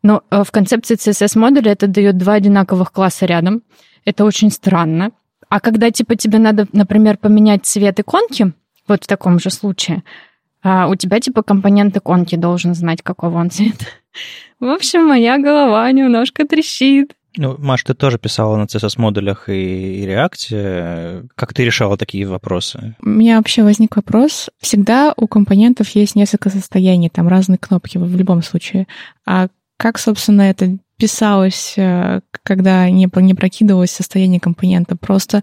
[0.03, 3.61] Но э, в концепции CSS-модуля это дает два одинаковых класса рядом.
[4.05, 5.11] Это очень странно.
[5.49, 8.53] А когда, типа, тебе надо, например, поменять цвет иконки,
[8.87, 10.03] вот в таком же случае,
[10.63, 13.85] а у тебя, типа, компонент иконки должен знать, какого он цвета.
[14.59, 17.15] В общем, моя голова немножко трещит.
[17.37, 21.29] Ну, Маш, ты тоже писала на CSS-модулях и, и React.
[21.35, 22.95] Как ты решала такие вопросы?
[23.01, 24.49] У меня вообще возник вопрос.
[24.59, 28.87] Всегда у компонентов есть несколько состояний, там разные кнопки в любом случае.
[29.25, 34.95] А как, собственно, это писалось, э, когда не, не прокидывалось состояние компонента?
[34.95, 35.41] Просто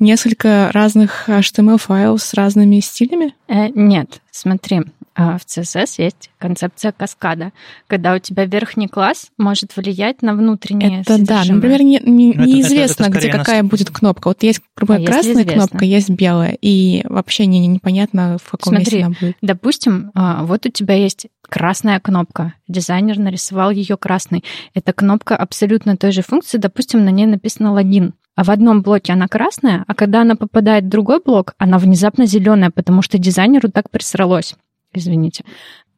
[0.00, 3.34] несколько разных HTML-файлов с разными стилями?
[3.48, 4.82] Э, нет, смотри,
[5.14, 7.50] а, в CSS есть концепция каскада,
[7.88, 11.44] когда у тебя верхний класс может влиять на внутреннее Это содержимое.
[11.46, 14.28] да, например, не, не, Ну, это- неизвестно, это- это где какая нас- будет кнопка.
[14.28, 15.52] Вот есть, грубо А красная известно?
[15.54, 19.36] кнопка, есть белая, и вообще не, не- непонятно, в каком Смотри, месте она будет.
[19.42, 22.54] Допустим, а, вот у тебя есть красная кнопка.
[22.68, 24.44] Дизайнер нарисовал ее красной.
[24.74, 26.58] Эта кнопка абсолютно той же функции.
[26.58, 28.12] Допустим, на ней написано логин.
[28.38, 32.24] А в одном блоке она красная, а когда она попадает в другой блок, она внезапно
[32.24, 34.54] зеленая, потому что дизайнеру так присралось.
[34.94, 35.42] Извините.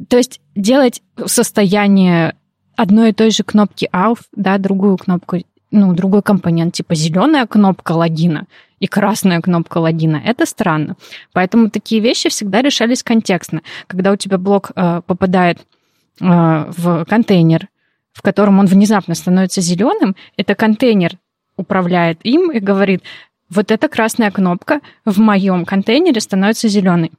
[0.08, 2.34] То есть делать состояние
[2.76, 5.36] одной и той же кнопки AUF, да, другую кнопку,
[5.70, 8.46] ну, другой компонент, типа зеленая кнопка логина
[8.78, 10.96] и красная кнопка логина, это странно.
[11.34, 13.60] Поэтому такие вещи всегда решались контекстно.
[13.86, 17.68] Когда у тебя блок э, попадает э, в контейнер,
[18.14, 21.18] в котором он внезапно становится зеленым, это контейнер
[21.60, 23.02] управляет им и говорит,
[23.48, 27.12] вот эта красная кнопка в моем контейнере становится зеленой.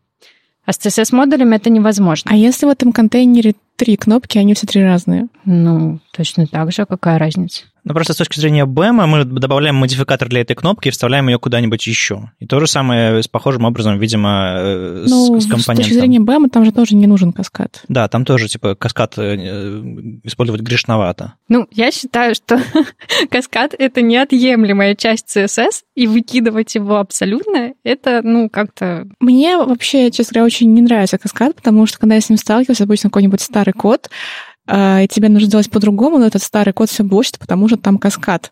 [0.66, 2.32] А с CSS-модулем это невозможно.
[2.32, 5.28] А если в этом контейнере три кнопки, они все три разные?
[5.44, 7.64] Ну, точно так же, какая разница?
[7.84, 11.40] Ну, просто с точки зрения BEM мы добавляем модификатор для этой кнопки и вставляем ее
[11.40, 12.32] куда-нибудь еще.
[12.40, 15.76] И то же самое с похожим образом, видимо, э, с, Ну, с с компонентом.
[15.78, 17.84] точки зрения BEM там же тоже не нужен каскад.
[17.88, 19.36] Да, там тоже, типа, каскад э,
[20.24, 21.34] использовать грешновато.
[21.50, 22.62] Ну, я считаю, что
[23.32, 29.08] каскад— это неотъемлемая часть CSS, и выкидывать его абсолютно— это, ну, как-то...
[29.20, 32.82] Мне вообще, честно говоря, очень не нравится каскад, потому что когда я с ним сталкиваюсь,
[32.82, 34.10] обычно какой-нибудь старый код,
[34.70, 38.52] и тебе нужно делать по-другому, но этот старый код все блочит, потому что там каскад.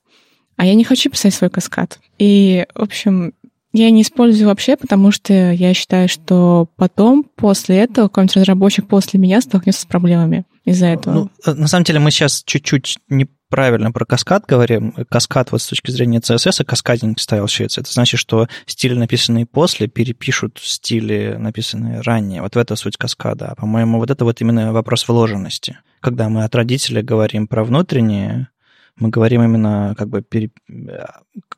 [0.57, 1.99] А я не хочу писать свой каскад.
[2.17, 3.33] И, в общем,
[3.71, 9.19] я не использую вообще, потому что я считаю, что потом, после этого, какой-нибудь разработчик после
[9.19, 11.13] меня столкнется с проблемами из-за этого.
[11.13, 14.93] Ну, э, на самом деле мы сейчас чуть-чуть неправильно про каскад говорим.
[15.09, 17.81] Каскад вот с точки зрения CSS, и каскадинг стайл считается.
[17.81, 22.41] Это значит, что стили, написанные после, перепишут стили, написанные ранее.
[22.41, 23.47] Вот в это суть каскада.
[23.47, 25.79] А, по-моему, вот это вот именно вопрос вложенности.
[26.01, 28.49] Когда мы от родителя говорим про внутреннее,
[28.95, 30.51] мы говорим именно как бы пере...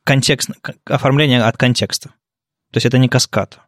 [0.04, 0.52] контекст,
[0.86, 2.10] оформление от контекста.
[2.72, 3.60] То есть это не каскад,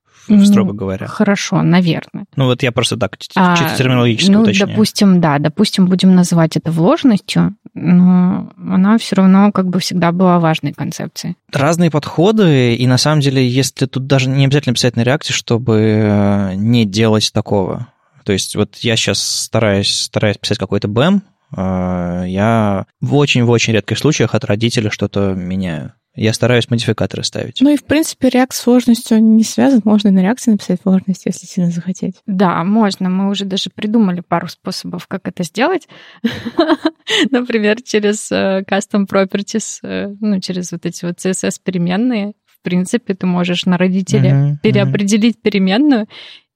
[0.45, 1.07] строго говоря.
[1.07, 2.25] Хорошо, наверное.
[2.35, 4.69] Ну вот я просто так чисто А, терминологически ну, уточняю.
[4.71, 10.39] допустим, да, допустим, будем называть это вложенностью, но она все равно как бы всегда была
[10.39, 11.35] важной концепцией.
[11.51, 15.79] разные подходы, и на самом деле, если тут даже не обязательно писать на реакте, чтобы
[15.79, 17.87] э, не делать такого.
[18.23, 21.21] То есть вот я сейчас стараюсь, стараюсь писать какой-то BEM,
[21.57, 25.93] э, я в очень-в очень редких случаях от родителя что-то меняю.
[26.15, 27.59] Я стараюсь модификаторы ставить.
[27.61, 29.81] Ну и, в принципе, реакт с сложностью не связан.
[29.83, 32.15] Можно и на реакции написать сложность, если сильно захотеть.
[32.27, 33.09] Да, можно.
[33.09, 35.87] Мы уже даже придумали пару способов, как это сделать.
[37.31, 42.33] Например, через э, custom properties, э, ну, через вот эти вот CSS-переменные.
[42.45, 46.07] В принципе, ты можешь на родителя переопределить переменную,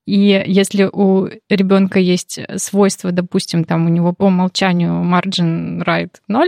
[0.07, 6.47] и если у ребенка есть свойство, допустим, там у него по умолчанию margin right 0,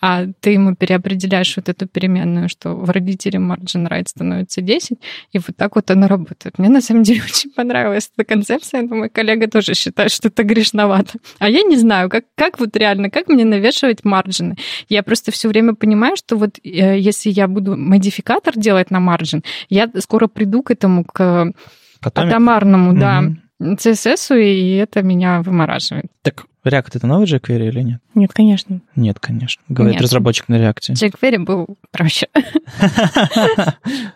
[0.00, 4.98] а ты ему переопределяешь вот эту переменную, что в родителе margin right становится 10,
[5.32, 6.58] и вот так вот оно работает.
[6.58, 10.42] Мне на самом деле очень понравилась эта концепция, но мой коллега тоже считает, что это
[10.44, 11.18] грешновато.
[11.38, 14.56] А я не знаю, как, как вот реально, как мне навешивать марджины.
[14.88, 19.42] Я просто все время понимаю, что вот э, если я буду модификатор делать на марджин,
[19.68, 21.52] я скоро приду к этому, к
[22.00, 22.26] Потом...
[22.28, 23.00] атомарному, Мгм.
[23.00, 23.22] да,
[23.60, 26.06] CSS, и это меня вымораживает.
[26.22, 28.00] Так, React это новый jQuery или нет?
[28.14, 28.80] Нет, конечно.
[28.94, 29.62] Нет, конечно.
[29.68, 30.02] Говорит Нет.
[30.02, 30.92] разработчик на реакте.
[30.94, 32.28] jQuery был проще.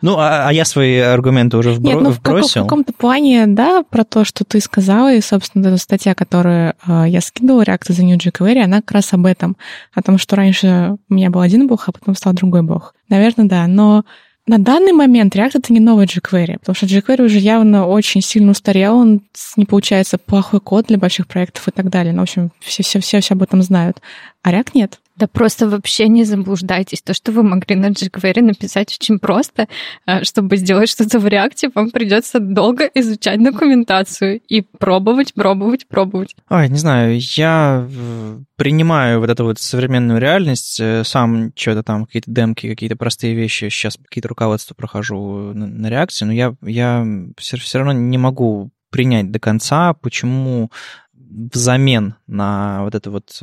[0.02, 2.62] Ну, а, а я свои аргументы уже вбро- Нет, ну в, вбросил.
[2.62, 7.20] каком-то плане, да, про то, что ты сказала, и, собственно, эта статья, которую э, я
[7.20, 9.56] скидывала, React за New jQuery, она как раз об этом.
[9.94, 12.94] О том, что раньше у меня был один блог, а потом стал другой блог.
[13.08, 13.66] Наверное, да.
[13.66, 14.04] Но
[14.46, 18.52] на данный момент React— это не новый jQuery, потому что jQuery уже явно очень сильно
[18.52, 19.22] устарел, он
[19.56, 22.12] не получается плохой код для больших проектов и так далее.
[22.12, 24.00] Ну, в общем, все, все, все, все об этом знают.
[24.42, 25.00] А React нет.
[25.20, 27.02] Да просто вообще не заблуждайтесь.
[27.02, 29.68] То, что вы могли на jQuery написать очень просто,
[30.06, 36.36] э, чтобы сделать что-то в реакте, вам придется долго изучать документацию и пробовать, пробовать, пробовать.
[36.48, 42.06] Ой, не знаю, я э, принимаю вот эту вот современную реальность, э, сам что-то там,
[42.06, 47.06] какие-то демки, какие-то простые вещи, сейчас какие-то руководства прохожу на, на реакции, но я, я
[47.36, 50.70] все, все равно не могу принять до конца, почему
[51.12, 53.38] взамен на вот эту вот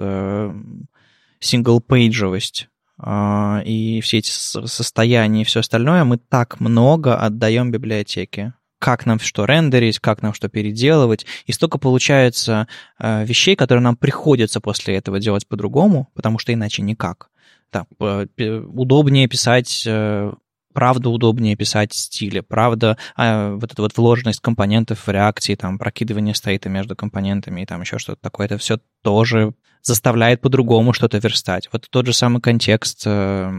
[1.39, 2.69] синглпейджевость
[3.03, 8.53] э, и все эти состояния и все остальное мы так много отдаем библиотеке.
[8.79, 11.25] Как нам что рендерить, как нам что переделывать.
[11.47, 12.67] И столько получается
[12.99, 17.29] э, вещей, которые нам приходится после этого делать по-другому, потому что иначе никак.
[17.71, 20.31] Так, э, удобнее писать э,
[20.77, 26.35] правда удобнее писать стили, правда а, вот эта вот вложенность компонентов в реакции, там, прокидывание
[26.35, 31.67] стейта между компонентами и там еще что-то такое, это все тоже заставляет по-другому что-то верстать.
[31.71, 33.51] Вот тот же самый контекст, э,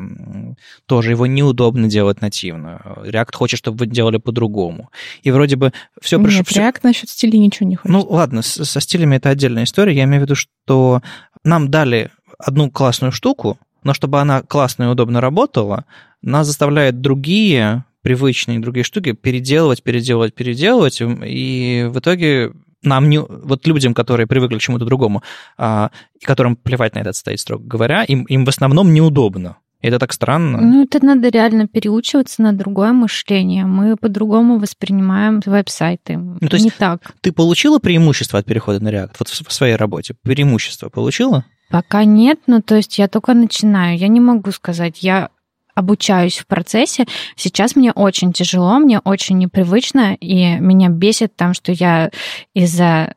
[0.87, 2.83] тоже его неудобно делать нативно.
[2.99, 4.91] React хочет, чтобы вы делали по-другому.
[5.23, 6.19] И вроде бы все...
[6.19, 6.61] Нет, все...
[6.61, 7.91] React насчет стилей ничего не хочет.
[7.91, 9.93] Ну, ладно, со стилями это отдельная история.
[9.93, 11.03] Я имею в виду, что
[11.43, 15.85] нам дали одну классную штуку, но чтобы она классно и удобно работала,
[16.23, 22.53] нас заставляет другие привычные другие штуки переделывать, переделывать, переделывать, и в итоге
[22.83, 25.23] нам не, вот людям, которые привыкли к чему-то другому,
[25.57, 29.57] а, и которым плевать на этот стоит, строго говоря, им, им в основном неудобно.
[29.81, 30.61] Это так странно.
[30.61, 33.65] Ну, это надо реально переучиваться на другое мышление.
[33.65, 36.17] Мы по-другому воспринимаем веб-сайты.
[36.17, 37.13] Ну, то есть не так.
[37.21, 40.15] Ты получила преимущество от перехода на React вот в своей работе?
[40.23, 41.45] Преимущество получила?
[41.71, 43.97] Пока нет, ну то есть я только начинаю.
[43.97, 45.29] Я не могу сказать, я
[45.75, 47.07] обучаюсь в процессе.
[47.37, 52.11] Сейчас мне очень тяжело, мне очень непривычно, и меня бесит там, что я
[52.53, 53.15] из-за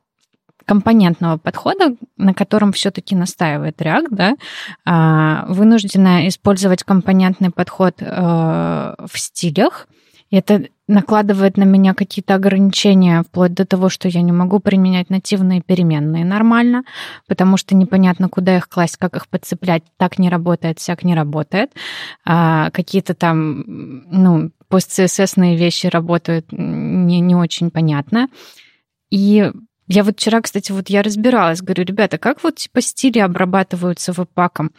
[0.66, 4.36] компонентного подхода, на котором все-таки настаивает React, да,
[4.86, 9.88] а, вынуждена использовать компонентный подход э, в стилях,
[10.32, 15.09] и это накладывает на меня какие-то ограничения, вплоть до того, что я не могу применять
[15.09, 16.84] нативные переменные нормально,
[17.28, 19.84] потому что непонятно, куда их класть, как их подцеплять.
[19.97, 21.72] Так не работает, всяк не работает.
[22.26, 23.64] А, какие-то там,
[24.09, 28.28] ну, пост-CSS вещи работают не, не очень понятно.
[29.09, 29.51] И
[29.91, 34.71] я вот вчера, кстати, вот я разбиралась, говорю, ребята, как вот типа стили обрабатываются веб-паком?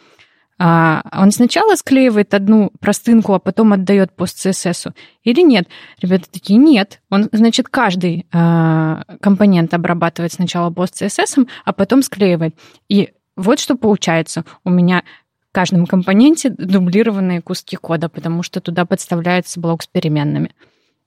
[0.59, 4.91] А, он сначала склеивает одну простынку, а потом отдает пост CSS?
[5.23, 5.67] Или нет?
[6.01, 7.01] Ребята такие, нет.
[7.11, 12.55] Он, значит, каждый а, компонент обрабатывает сначала пост CSS, а потом склеивает.
[12.89, 14.45] И вот что получается.
[14.63, 15.03] У меня
[15.49, 20.55] в каждом компоненте дублированные куски кода, потому что туда подставляется блок с переменными.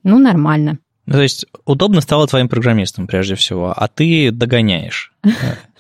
[0.04, 0.78] Ну, нормально.
[1.06, 5.12] Ну, то есть удобно стало твоим программистом прежде всего, а ты догоняешь.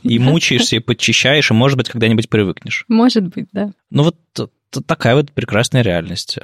[0.02, 2.84] И мучаешься, и подчищаешь, и, может быть, когда-нибудь привыкнешь.
[2.88, 3.72] Может быть, да.
[3.90, 4.16] Ну вот
[4.86, 6.38] такая вот прекрасная реальность.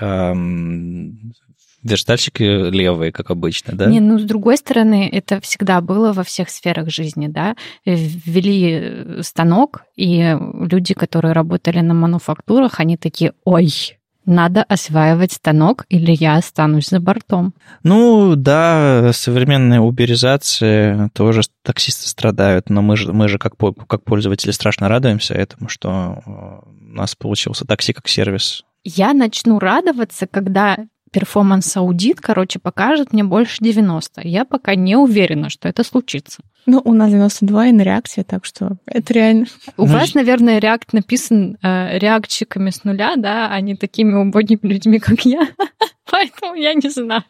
[1.82, 3.86] Верстальщики левые, как обычно, да?
[3.86, 7.56] Не, ну, с другой стороны, это всегда было во всех сферах жизни, да.
[7.84, 16.12] Ввели станок, и люди, которые работали на мануфактурах, они такие, ой, надо осваивать станок, или
[16.12, 17.54] я останусь за бортом.
[17.82, 23.54] Ну да, современная уберизация тоже таксисты страдают, но мы же, мы же как,
[23.86, 28.64] как пользователи страшно радуемся этому, что у нас получился такси как сервис.
[28.84, 30.76] Я начну радоваться, когда
[31.12, 34.26] перформанс-аудит, короче, покажет мне больше 90.
[34.26, 36.42] Я пока не уверена, что это случится.
[36.66, 39.46] Ну, у нас 92 и на реакте, так что это реально.
[39.76, 44.60] У ну, вас, наверное, реакт написан э, реактчиками с нуля, да, а не такими убогими
[44.62, 45.48] людьми, как я.
[46.10, 47.24] Поэтому я не знаю.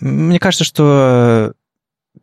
[0.00, 1.54] Мне кажется, что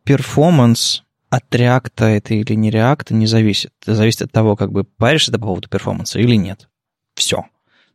[0.04, 3.72] перформанс от реакта это или не реакта не зависит.
[3.82, 6.68] Это зависит от того, как бы паришься по поводу перформанса или нет.
[7.14, 7.44] Все.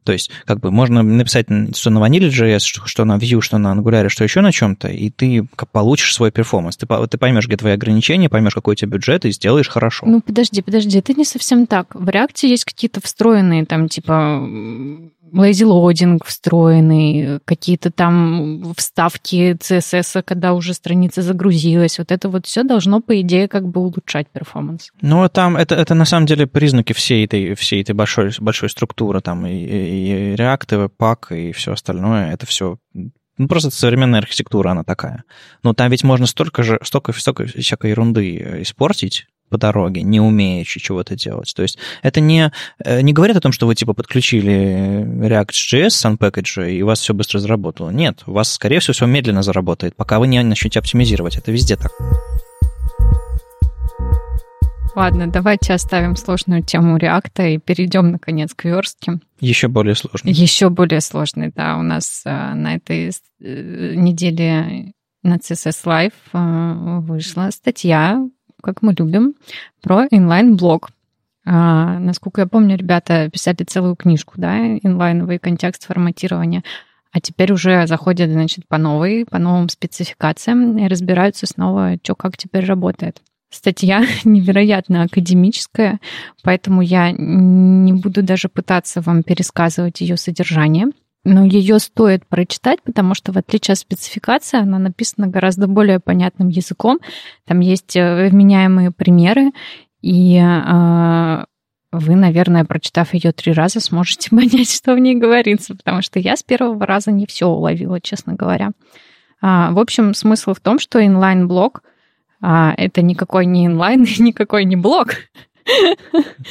[0.05, 4.07] То есть, как бы можно написать, что на Vanilla.js, что на Vue, что на Angular,
[4.09, 6.77] что еще на чем-то, и ты получишь свой перформанс.
[6.77, 10.05] Ты, ты поймешь, где твои ограничения, поймешь, какой у тебя бюджет, и сделаешь хорошо.
[10.05, 11.95] Ну, подожди, подожди, это не совсем так.
[11.95, 14.47] В React есть какие-то встроенные там, типа,
[15.31, 21.97] loading встроенный, какие-то там вставки CSS, когда уже страница загрузилась.
[21.99, 24.89] Вот это вот все должно, по идее, как бы улучшать перформанс.
[25.01, 28.69] Ну, а там это, это на самом деле признаки всей этой, всей этой большой, большой
[28.69, 32.77] структуры, там и, и, React, и Webpack, и все остальное, это все
[33.37, 35.23] ну, просто современная архитектура, она такая.
[35.61, 40.79] Но там ведь можно столько же, столько, столько всякой ерунды испортить, по дороге, не умеючи
[40.79, 41.53] чего-то делать.
[41.55, 42.51] То есть это не,
[42.83, 46.99] э, не говорит о том, что вы типа подключили React.js с Unpackage, и у вас
[46.99, 47.89] все быстро заработало.
[47.89, 51.37] Нет, у вас, скорее всего, все медленно заработает, пока вы не начнете оптимизировать.
[51.37, 51.91] Это везде так.
[54.95, 59.19] Ладно, давайте оставим сложную тему реакта и перейдем, наконец, к верстке.
[59.41, 60.31] Еще более сложный.
[60.31, 61.77] Еще более сложный, да.
[61.77, 68.21] У нас э, на этой э, неделе на CSS Live вышла статья
[68.65, 69.35] как мы любим,
[69.81, 70.89] про инлайн-блог.
[71.45, 76.63] А, насколько я помню, ребята писали целую книжку, да, инлайновый контекст форматирования,
[77.11, 82.35] а теперь уже заходят, значит, по новой, по новым спецификациям и разбираются снова, что как
[82.35, 83.21] теперь работает.
[83.51, 85.99] Статья невероятно академическая,
[86.43, 90.87] поэтому я не буду даже пытаться вам пересказывать ее содержание–
[91.25, 96.49] но ее стоит прочитать, потому что в отличие от спецификации, она написана гораздо более понятным
[96.49, 96.99] языком.
[97.45, 99.51] Там есть э, вменяемые примеры,
[100.01, 101.45] и э,
[101.91, 106.37] вы, наверное, прочитав ее три раза, сможете понять, что в ней говорится, потому что я
[106.37, 108.71] с первого раза не все уловила, честно говоря.
[109.41, 111.83] А, в общем, смысл в том, что инлайн-блог
[112.41, 115.15] а, это никакой не инлайн, никакой не блог.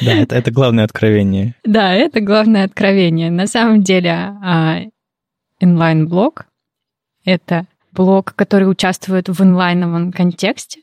[0.01, 1.55] Да, это, это главное откровение.
[1.65, 3.31] Да, это главное откровение.
[3.31, 4.81] На самом деле, а,
[5.61, 6.47] инлайн-блог—
[7.25, 10.83] это блог, который участвует в инлайновом контексте,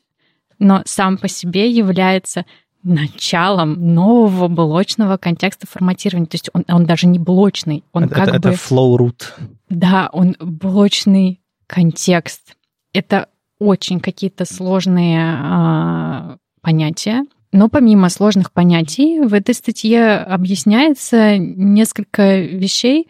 [0.58, 2.46] но сам по себе является
[2.82, 6.26] началом нового блочного контекста форматирования.
[6.26, 8.48] То есть он, он даже не блочный, он это, как это, бы...
[8.50, 9.22] Это flow root.
[9.68, 12.56] Да, он блочный контекст.
[12.92, 13.28] Это
[13.58, 17.24] очень какие-то сложные а, понятия.
[17.52, 23.08] Но помимо сложных понятий, в этой статье объясняется несколько вещей,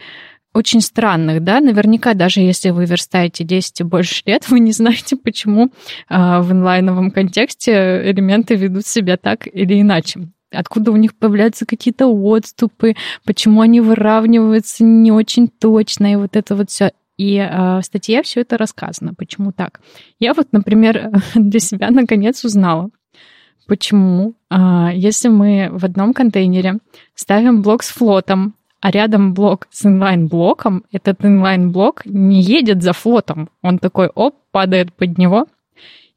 [0.54, 5.16] очень странных, да, наверняка даже если вы верстаете 10 и больше лет, вы не знаете,
[5.16, 5.66] почему
[6.10, 10.28] э, в инлайновом контексте элементы ведут себя так или иначе.
[10.50, 16.54] Откуда у них появляются какие-то отступы, почему они выравниваются не очень точно, и вот это
[16.54, 16.92] вот все.
[17.16, 19.80] И э, в статье все это рассказано, почему так.
[20.18, 22.90] Я вот, например, для себя наконец узнала,
[23.66, 26.78] почему, э, если мы в одном контейнере
[27.14, 33.48] ставим блок с флотом, а рядом блок с инлайн-блоком, этот инлайн-блок не едет за флотом.
[33.62, 35.46] Он такой, оп, падает под него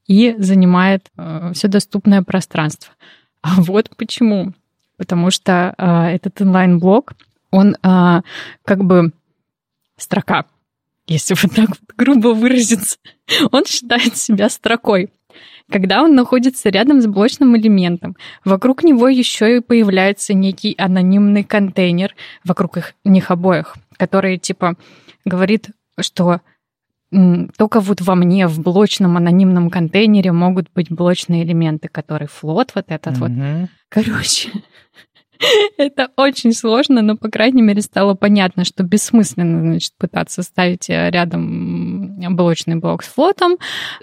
[0.07, 2.93] и занимает э, все доступное пространство.
[3.41, 4.53] А вот почему.
[4.97, 7.13] Потому что э, этот инлайн-блок,
[7.51, 8.21] он э,
[8.63, 9.11] как бы
[9.97, 10.45] строка,
[11.07, 12.97] если вот так вот грубо выразиться.
[13.51, 15.11] Он считает себя строкой
[15.71, 18.15] когда он находится рядом с блочным элементом.
[18.43, 24.75] Вокруг него еще и появляется некий анонимный контейнер вокруг их, них обоих, который типа
[25.25, 26.41] говорит, что
[27.57, 32.85] только вот во мне в блочном анонимном контейнере могут быть блочные элементы, которые флот вот
[32.89, 33.61] этот mm-hmm.
[33.61, 33.69] вот.
[33.89, 34.49] Короче,
[35.77, 41.09] Это очень сложно, но, по крайней мере, стало понятно, что бессмысленно, значит, пытаться ставить э,
[41.09, 43.57] рядом блочный блок с флотом,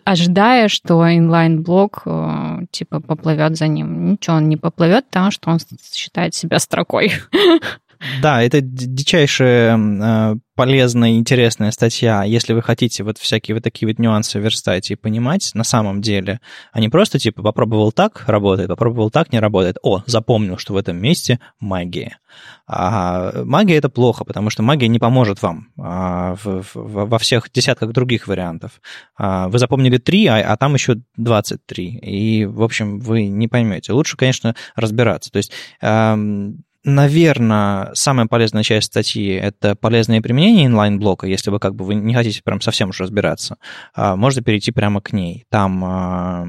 [0.04, 4.12] ожидая, что инлайн-блок, э, типа, поплывет за ним.
[4.12, 5.58] Ничего, он не поплывет, потому что он
[5.92, 7.12] считает себя строкой.
[8.20, 12.24] Да, это дичайшая э, полезная и интересная статья.
[12.24, 16.40] Если вы хотите вот всякие вот такие вот нюансы верстать и понимать на самом деле,
[16.72, 19.78] а не просто типа попробовал так, работает, попробовал так, не работает.
[19.82, 22.18] О, запомнил, что в этом месте магия.
[22.66, 27.50] А магия это плохо, потому что магия не поможет вам а, в, в, во всех
[27.52, 28.80] десятках других вариантов.
[29.16, 31.98] А, вы запомнили три, а, а там еще 23.
[32.02, 33.92] И, в общем, вы не поймете.
[33.92, 35.30] Лучше, конечно, разбираться.
[35.30, 35.52] То есть
[36.84, 42.12] Наверное, самая полезная часть статьи— это полезное применение инлайн-блока, если вы как бы вы не
[42.12, 43.56] хотите прям совсем уж разбираться.
[43.94, 45.46] А, можно перейти прямо к ней.
[45.48, 46.44] Там а,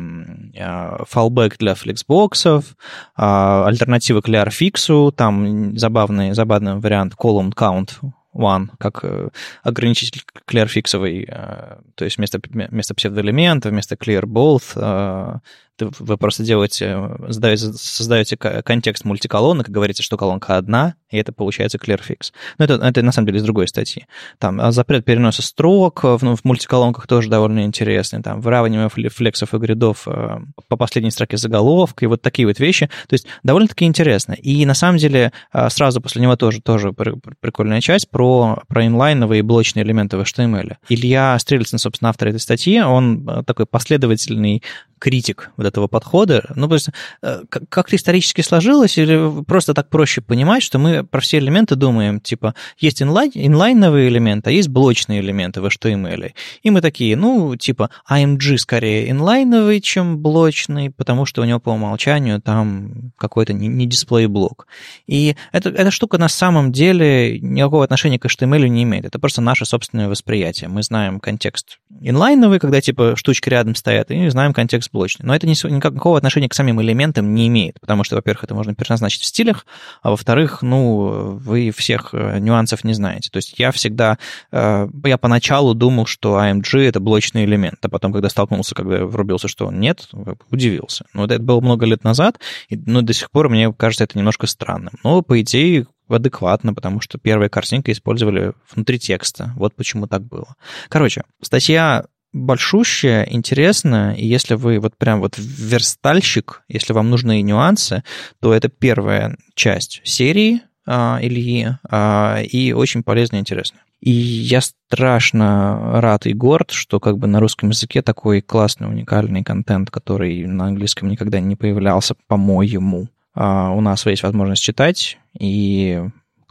[0.59, 1.29] а,
[1.59, 2.75] для флексбоксов,
[3.15, 7.91] альтернативы к LearFix, там забавный, забавный вариант column count
[8.33, 9.29] one, как э,
[9.61, 15.39] ограничитель клерфиксовый, э, то есть вместо, вместо псевдоэлемента, вместо clear both э,
[15.79, 22.31] вы просто делаете, создаете, создаете контекст мультиколонок говорите, что колонка одна, и это получается clearfix.
[22.57, 24.05] Но это, это на самом деле из другой статьи.
[24.39, 28.21] Там а запрет переноса строк в, ну, в мультиколонках тоже довольно интересный.
[28.21, 32.89] Там выравнивание флексов и гридов э, по последней строке заголовка и вот такие вот вещи.
[33.07, 34.33] То есть довольно-таки интересно.
[34.33, 39.39] И на самом деле э, сразу после него тоже, тоже прикольная часть про, про инлайновые
[39.39, 40.75] и блочные элементы в HTML.
[40.89, 44.63] Илья Стрельцин, собственно, автор этой статьи, он э, такой последовательный
[45.03, 46.49] критик вот этого подхода.
[46.55, 51.39] Ну, просто э, как-то исторически сложилось, или просто так проще понимать, что мы про все
[51.39, 56.31] элементы думаем, типа, есть инлайн, инлайновые элементы, а есть блочные элементы в HTML.
[56.61, 61.71] И мы такие, ну, типа, AMG скорее инлайновый, чем блочный, потому что у него по
[61.71, 64.67] умолчанию там какой-то не, не дисплей-блок.
[65.05, 69.03] И это, эта штука на самом деле никакого отношения к HTML не имеет.
[69.03, 70.69] Это просто наше собственное восприятие.
[70.69, 75.25] Мы знаем контекст инлайновый, когда, типа, штучки рядом стоят, и знаем контекст блочный.
[75.25, 79.21] Но это никакого отношения к самим элементам не имеет, потому что, во-первых, это можно переназначить
[79.21, 79.65] в стилях,
[80.01, 83.29] а во-вторых, ну, вы всех э, нюансов не знаете.
[83.29, 84.17] То есть я всегда,
[84.51, 89.47] э, я поначалу думал, что AMG— это блочный элемент, а потом, когда столкнулся, когда врубился,
[89.47, 90.09] что нет,
[90.49, 91.05] удивился.
[91.13, 92.39] Но это было много лет назад,
[92.69, 94.93] и, ну, до сих пор мне кажется это немножко странным.
[95.03, 99.53] Но, по идее, адекватно, потому что первая картинка использовали внутри текста.
[99.55, 100.55] Вот почему так было.
[100.89, 108.03] Короче, статья большущая, интересная, и если вы вот прям вот верстальщик, если вам нужны нюансы,
[108.41, 113.81] то это первая часть серии а, Ильи, а, и очень полезная и интересная.
[114.01, 119.43] И я страшно рад и горд, что как бы на русском языке такой классный, уникальный
[119.43, 126.03] контент, который на английском никогда не появлялся, по-моему, а, у нас есть возможность читать, и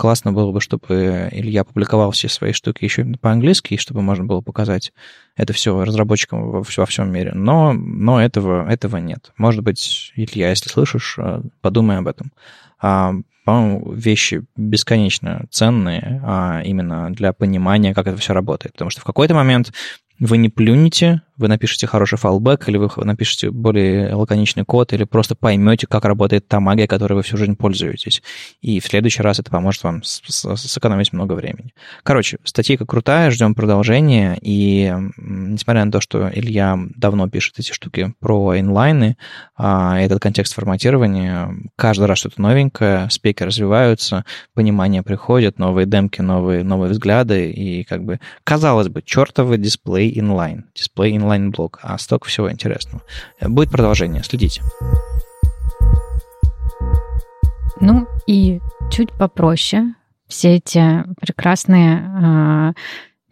[0.02, 4.92] классно было бы, чтобы Илья публиковал все свои штуки еще по-английски, чтобы можно было показать
[5.36, 7.30] это все разработчикам во, во всем мире.
[7.36, 9.30] Но, но этого, этого нет.
[9.36, 12.32] Может быть, Илья, если слышишь, э, подумай об этом.
[12.80, 18.72] А, по-моему, вещи бесконечно ценные а именно для понимания, как это все работает.
[18.72, 19.72] Потому что в какой-то момент
[20.22, 25.34] вы не плюнете, вы напишете хороший файлбэк, или вы напишете более лаконичный код, или просто
[25.34, 28.22] поймете, как работает та магия, которой вы всю жизнь пользуетесь.
[28.60, 31.74] И в следующий раз это поможет вам сэкономить много времени.
[32.04, 38.14] Короче, статейка крутая, ждем продолжения, и несмотря на то, что Илья давно пишет эти штуки
[38.20, 39.16] про инлайны,
[39.56, 46.62] а, этот контекст форматирования, каждый раз что-то новенькое, спеки развиваются, понимание приходит, новые демки, новые,
[46.62, 52.28] новые взгляды, и как бы, казалось бы, чертовы дисплей инлайн, дисплей инлайн онлайн-блог, а столько
[52.28, 53.02] всего интересного.
[53.40, 54.62] Будет продолжение, следите.
[57.80, 58.60] Ну и
[58.90, 59.94] чуть попроще
[60.28, 62.72] все эти прекрасные а,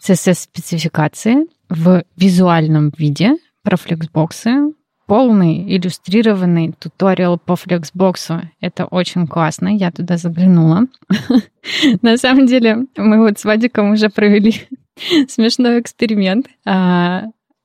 [0.00, 4.72] CSS-спецификации в визуальном виде про флексбоксы,
[5.10, 8.42] полный иллюстрированный туториал по флексбоксу.
[8.60, 10.86] Это очень классно, я туда заглянула.
[12.02, 14.54] На самом деле, мы вот с Вадиком уже провели
[15.28, 16.46] смешной эксперимент.
[16.64, 17.24] А,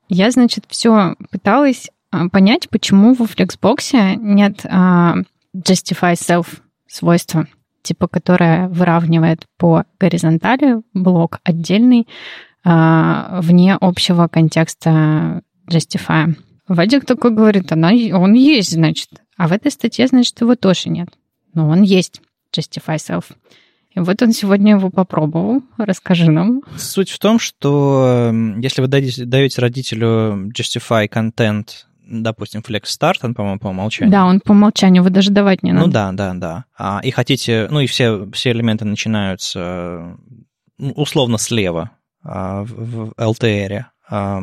[0.10, 5.14] я, значит, все пыталась а, понять, почему во Flexbox нет а,
[5.56, 6.48] Justify Self
[6.88, 7.46] свойства,
[7.84, 12.08] типа, которое выравнивает по горизонтали блок отдельный
[12.64, 16.36] вне общего контекста Justify.
[16.68, 19.10] Вадик такой говорит, она, он есть, значит.
[19.38, 21.10] А в этой статье, значит, его тоже нет.
[21.54, 22.22] Но он есть,
[22.56, 23.26] Justify Self.
[23.92, 25.62] И вот он сегодня его попробовал.
[25.78, 26.62] Расскажи нам.
[26.78, 31.70] Суть в том, что если вы даете, даете родителю Justify Content,
[32.06, 34.12] допустим, Flex Start, он, по-моему, по умолчанию.
[34.12, 35.88] Да, он по умолчанию, вы даже давать не ну надо.
[35.88, 36.66] Ну да, да, да.
[36.78, 40.18] А, и хотите, ну и все, все элементы начинаются
[40.78, 41.92] условно слева
[42.22, 43.86] а, в, в LTR.
[44.08, 44.42] А,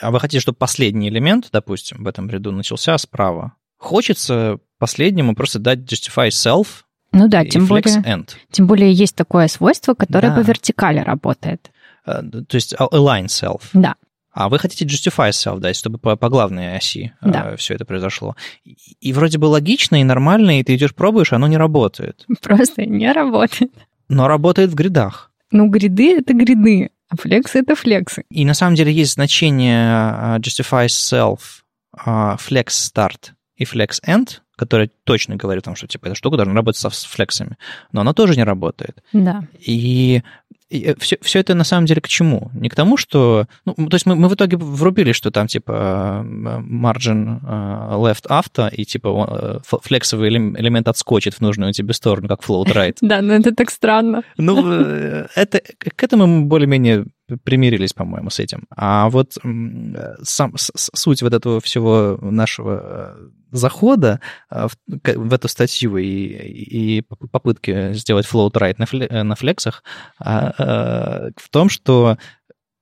[0.00, 3.54] а вы хотите, чтобы последний элемент, допустим, в этом ряду начался справа.
[3.78, 6.66] Хочется последнему просто дать Justify Self,
[7.12, 8.30] ну да, тем более, end.
[8.50, 10.36] тем более есть такое свойство, которое да.
[10.36, 11.70] по вертикали работает.
[12.06, 13.62] Э, то есть align self.
[13.72, 13.96] Да.
[14.32, 17.56] А вы хотите justify self, да, чтобы по, по главной оси э, да.
[17.56, 18.36] все это произошло.
[18.64, 22.26] И, и вроде бы логично и нормально, и ты идешь пробуешь, оно не работает.
[22.42, 23.72] Просто не работает.
[24.08, 25.32] Но работает в гридах.
[25.50, 28.24] Ну, гриды— это гриды, а флексы— это флексы.
[28.30, 31.62] И на самом деле есть значение э, justify self,
[31.96, 36.54] flex start и flex end, которая точно говорит о том, что типа эта штука должна
[36.54, 37.56] работать с флексами.
[37.92, 39.02] Но она тоже не работает.
[39.12, 39.44] Да.
[39.58, 40.22] И
[40.68, 42.50] и все, все это на самом деле к чему?
[42.54, 43.46] Не к тому, что...
[43.64, 48.68] Ну, то есть мы, мы в итоге врубили, что там типа margin э, left авто,
[48.68, 52.96] и типа э, флексовый элемент отскочит в нужную тебе сторону, как float right.
[53.00, 54.22] Да, но это так странно.
[54.36, 57.06] Ну, э, это, к этому мы более-менее
[57.38, 58.64] примирились, по-моему, с этим.
[58.74, 59.36] А вот
[60.22, 63.16] сам, суть вот этого всего нашего
[63.50, 64.20] захода
[64.50, 69.82] в, в эту статью и, и попытки сделать float right на, на флексах
[70.18, 72.16] а, Э, в том, что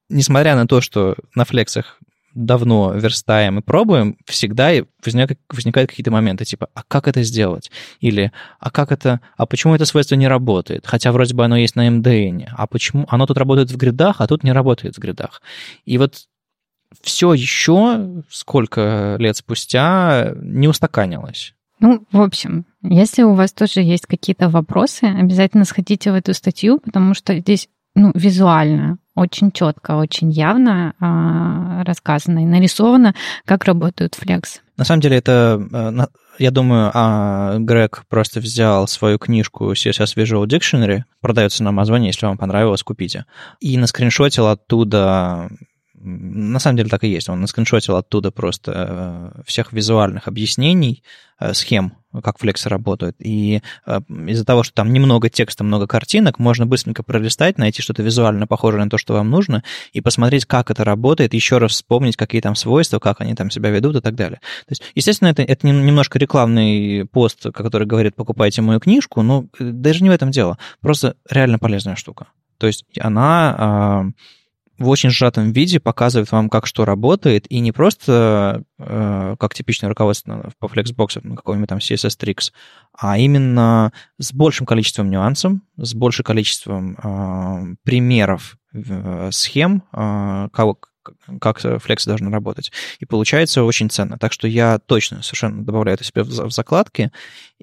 [0.09, 1.99] несмотря на то, что на флексах
[2.35, 4.71] давно верстаем и пробуем, всегда
[5.05, 7.71] возникают, возникают какие-то моменты, типа, а как это сделать?
[8.01, 10.87] Или, а как это, а почему это свойство не работает?
[10.87, 14.27] Хотя вроде бы оно есть на MDN, а почему оно тут работает в гридах, а
[14.27, 15.43] тут не работает в гридах?
[15.85, 16.29] И вот
[17.03, 21.55] все еще, сколько лет спустя, не устаканилось.
[21.81, 26.81] Ну, в общем, если у вас тоже есть какие-то вопросы, обязательно сходите в эту статью,
[26.81, 33.15] потому что здесь ну, визуально очень четко, очень явно э, рассказано и нарисовано,
[33.45, 34.61] как работают флекс.
[34.77, 36.07] На самом деле это, э,
[36.39, 42.27] я думаю, а, Грег просто взял свою книжку CSS Visual Dictionary, продается на Амазоне, если
[42.27, 43.25] вам понравилось, купите,
[43.59, 45.51] и наскриншотил оттуда
[46.01, 47.29] на самом деле так и есть.
[47.29, 51.03] Он наскриншотил оттуда просто э, всех визуальных объяснений,
[51.41, 53.17] э, схем, как флексы работают.
[53.19, 58.03] И э, из-за того, что там немного текста, много картинок, можно быстренько пролистать, найти что-то
[58.03, 62.17] визуально похожее на то, что вам нужно, и посмотреть, как это работает, еще раз вспомнить,
[62.17, 64.41] какие там свойства, как они там себя ведут и так далее.
[64.67, 70.03] То есть, естественно, это, это немножко рекламный пост, который говорит, покупайте мою книжку, но даже
[70.03, 70.59] не в этом дело.
[70.81, 72.29] Просто реально полезная штука.
[72.59, 74.13] То есть она
[74.79, 79.89] в очень сжатом виде показывает вам, как что работает, и не просто э, как типичное
[79.89, 82.53] руководство по Flexbox, ну, какой-нибудь там CSS Tricks,
[82.97, 90.89] а именно с большим количеством нюансов, с большим количеством э, примеров, э, схем, э, как,
[91.41, 92.73] как флексы должны работать.
[93.01, 94.19] И получается очень ценно.
[94.19, 97.11] Так что я точно совершенно добавляю это себе в закладки.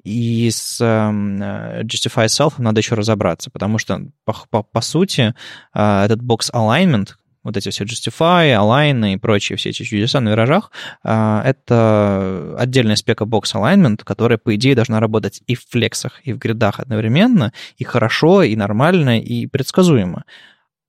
[0.02, 1.42] И с эм,
[1.82, 5.34] Justify Self надо еще разобраться, потому что, по, по, по сути,
[5.74, 7.14] э, этот box alignment,
[7.46, 10.70] вот эти все Justify, Align и прочие все эти чудеса на виражах,
[11.04, 16.32] э, это отдельная спека box alignment, которая, по идее, должна работать и в флексах, и
[16.32, 20.24] в гридах одновременно, и хорошо, и нормально, и предсказуемо.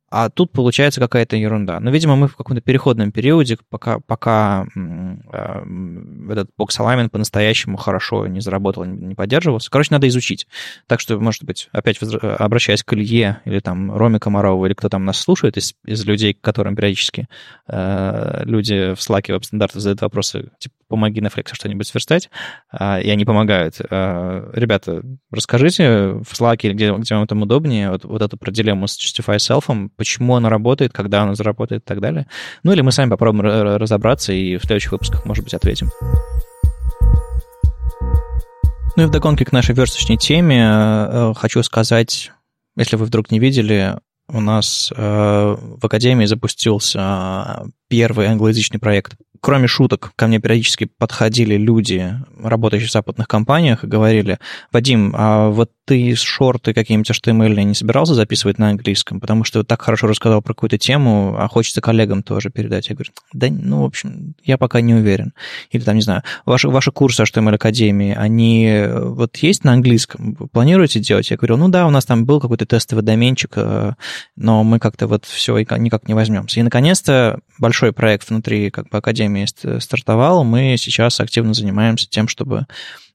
[0.09, 1.79] А тут получается какая-то ерунда.
[1.79, 5.65] Но, видимо, мы в каком-то переходном периоде, пока, пока э,
[6.31, 9.69] этот бокс alignment по-настоящему хорошо не заработал, не поддерживался.
[9.69, 10.47] Короче, надо изучить.
[10.87, 15.03] Так что, может быть, опять обращаясь к Илье или там Роме Комарову, или кто там
[15.03, 17.27] нас слушает из, из людей, к которым периодически
[17.67, 22.29] э, люди в Slack веб-стандартах задают вопросы, типа, помоги на Flex что-нибудь сверстать,
[22.71, 23.75] э, и они помогают.
[23.89, 25.01] Э, ребята,
[25.31, 28.97] расскажите в Slack или где, где вам там удобнее вот, вот эту про дилемму с
[28.97, 32.27] Justify Self, почему оно работает, когда оно заработает и так далее.
[32.63, 33.41] Ну или мы сами попробуем
[33.77, 35.89] разобраться и в следующих выпусках, может быть, ответим.
[38.95, 42.31] Ну и вдогонке к нашей версточной теме э, хочу сказать,
[42.75, 43.95] если вы вдруг не видели,
[44.29, 51.55] у нас э, в Академии запустился первый англоязычный проект кроме шуток, ко мне периодически подходили
[51.55, 54.39] люди, работающие в западных компаниях, и говорили,
[54.71, 59.81] Вадим, а вот ты шорты какие-нибудь HTML не собирался записывать на английском, потому что так
[59.81, 62.89] хорошо рассказал про какую-то тему, а хочется коллегам тоже передать.
[62.89, 65.33] Я говорю, да, ну, в общем, я пока не уверен.
[65.71, 70.35] Или там, не знаю, ваши, ваши курсы HTML Академии, они вот есть на английском?
[70.37, 71.31] Вы планируете делать?
[71.31, 73.93] Я говорю, ну да, у нас там был какой-то тестовый доменчик, э,
[74.35, 76.59] но мы как-то вот все никак не возьмемся.
[76.59, 79.26] И, наконец-то, большой проект внутри как бы Академии
[79.79, 82.65] стартовал, мы сейчас активно занимаемся тем, чтобы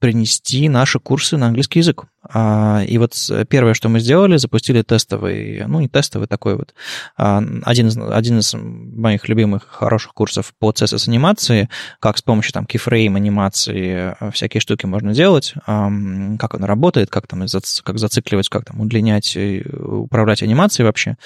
[0.03, 2.07] принести наши курсы на английский язык.
[2.29, 3.15] А, и вот
[3.49, 6.75] первое, что мы сделали, запустили тестовый, ну не тестовый, такой вот,
[7.17, 11.69] а, один из, один из моих любимых хороших курсов по CSS-анимации,
[12.01, 17.29] как с помощью там keyframe анимации а, всякие штуки можно делать, как он работает, как
[17.29, 17.47] там
[17.85, 21.17] как зацикливать, как там удлинять, управлять анимацией вообще.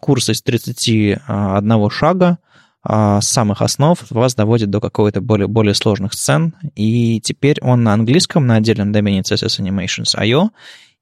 [0.00, 2.36] Курс из 31 шага, а,
[2.86, 7.92] с самых основ вас доводит до какой-то более, более сложных сцен, и теперь он на
[7.92, 10.50] английском, на отдельном домене CSS Animations.io,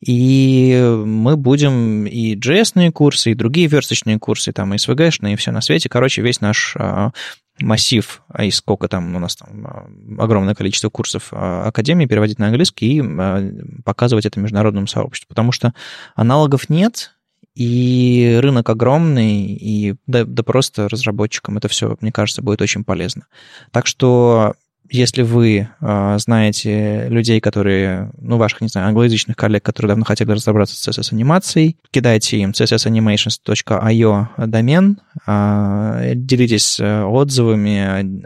[0.00, 5.50] и мы будем и JS курсы, и другие версточные курсы, там, и SVG-шные, и все
[5.50, 5.88] на свете.
[5.88, 7.10] Короче, весь наш а,
[7.58, 12.46] массив, а и сколько там у нас там а, огромное количество курсов Академии переводить на
[12.46, 15.28] английский и показывать это международному сообществу.
[15.28, 15.74] Потому что
[16.14, 17.17] аналогов нет,
[17.58, 23.26] и рынок огромный, и да, да просто разработчикам это все, мне кажется, будет очень полезно.
[23.72, 24.54] Так что
[24.88, 30.30] если вы э, знаете людей, которые, ну, ваших, не знаю, англоязычных коллег, которые давно хотели
[30.30, 38.22] разобраться с CSS-анимацией, кидайте им cssanimations.io домен, э, делитесь э, отзывами,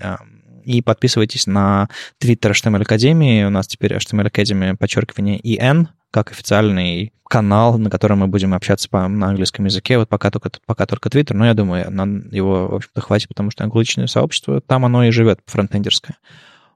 [0.65, 1.89] и подписывайтесь на
[2.21, 3.45] Twitter HTML Академии.
[3.45, 8.89] У нас теперь HTML Academy, подчеркивание, EN, как официальный канал, на котором мы будем общаться
[8.89, 9.97] по, на английском языке.
[9.97, 13.51] Вот пока только, пока только Twitter, но я думаю, нам его, в общем-то, хватит, потому
[13.51, 16.19] что англоязычное сообщество, там оно и живет, фронтендерское.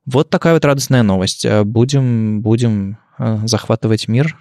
[0.07, 1.47] Вот такая вот радостная новость.
[1.65, 4.37] Будем, будем э, захватывать мир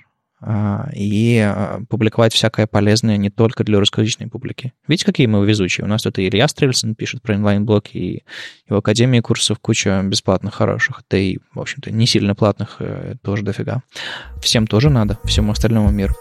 [0.94, 4.74] и а, публиковать всякое полезное не только для русскоязычной публики.
[4.88, 5.86] Видите, какие мы везучие?
[5.86, 8.24] У нас тут и Илья Стрельсон пишет про инлайн-блоки, и, и
[8.68, 13.44] в Академии курсов куча бесплатных хороших, да и, в общем-то, не сильно платных э, тоже
[13.44, 13.82] дофига.
[14.42, 16.14] Всем тоже надо, всему остальному миру.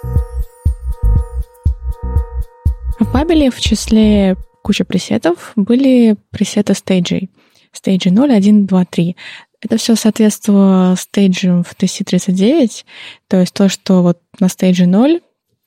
[3.01, 7.31] В Бабеле в числе куча пресетов были пресеты стейджей.
[7.73, 9.17] Стейджи 0, 1, 2, 3.
[9.65, 12.85] Это все соответствовало стейджам в TC39,
[13.29, 15.23] то есть то, что вот на стейдже 0,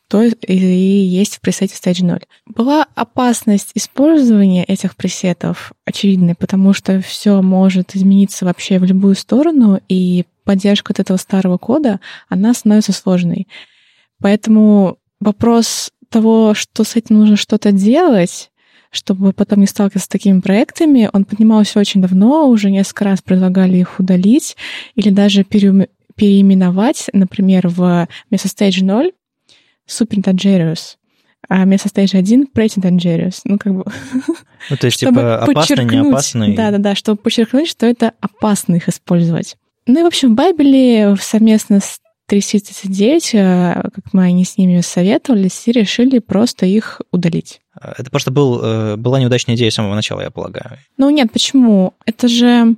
[0.07, 2.19] то и есть в пресете стейдж 0.
[2.45, 9.81] Была опасность использования этих пресетов очевидной, потому что все может измениться вообще в любую сторону,
[9.89, 13.47] и поддержка от этого старого кода, она становится сложной.
[14.21, 18.51] Поэтому вопрос того, что с этим нужно что-то делать,
[18.91, 21.09] чтобы потом не сталкиваться с такими проектами.
[21.13, 24.57] Он поднимался очень давно, уже несколько раз предлагали их удалить
[24.95, 29.11] или даже переименовать, например, в вместо Stage 0
[29.87, 30.95] Super Dangerous,
[31.47, 33.41] а вместо Stage 1 Pretty Dangerous.
[33.45, 33.85] Ну, как бы...
[34.69, 36.55] Ну, то есть, типа, опасный, не опасный.
[36.55, 39.57] Да-да-да, чтобы подчеркнуть, что это опасно их использовать.
[39.85, 44.81] Ну и, в общем, в Байбеле совместно с 339, э, как мы они с ними
[44.81, 47.61] советовались, и решили просто их удалить.
[47.79, 50.77] Это просто был, э, была неудачная идея с самого начала, я полагаю.
[50.97, 51.93] Ну нет, почему?
[52.05, 52.75] Это же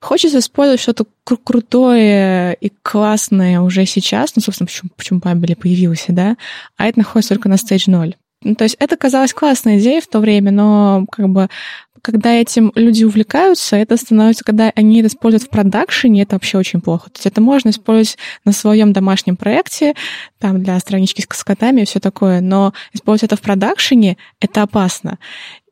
[0.00, 6.12] хочется использовать что-то кру- крутое и классное уже сейчас, ну, собственно, почему, почему Бабели появился,
[6.12, 6.36] да,
[6.76, 8.14] а это находится только на Stage 0.
[8.42, 11.48] Ну, то есть это казалось классной идеей в то время, но как бы
[12.06, 16.80] когда этим люди увлекаются, это становится, когда они это используют в продакшене, это вообще очень
[16.80, 17.10] плохо.
[17.10, 19.94] То есть это можно использовать на своем домашнем проекте,
[20.38, 25.18] там для странички с котами и все такое, но использовать это в продакшене, это опасно.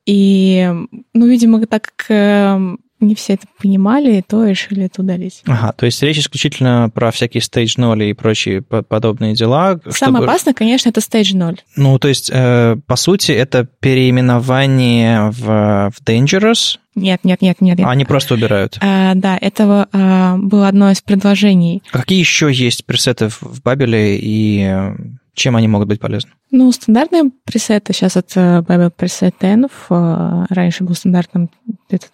[0.07, 0.69] И,
[1.13, 5.43] ну, видимо, так как эм, не все это понимали, и то решили это удалить.
[5.47, 9.81] Ага, то есть речь исключительно про всякие stage 0 и прочие подобные дела.
[9.91, 10.25] Самое чтобы...
[10.25, 11.61] опасное, конечно, это stage 0.
[11.77, 17.81] Ну, то есть, э, по сути, это переименование в, в Dangerous, нет, нет, нет, нет.
[17.83, 18.79] Они просто убирают.
[18.81, 21.83] А, да, это а, было одно из предложений.
[21.91, 24.93] Какие еще есть пресеты в Бабеле и
[25.35, 26.31] чем они могут быть полезны?
[26.53, 31.51] Ну, стандартные пресеты, сейчас это Babel Preset Env, раньше был стандартным
[31.91, 32.13] этот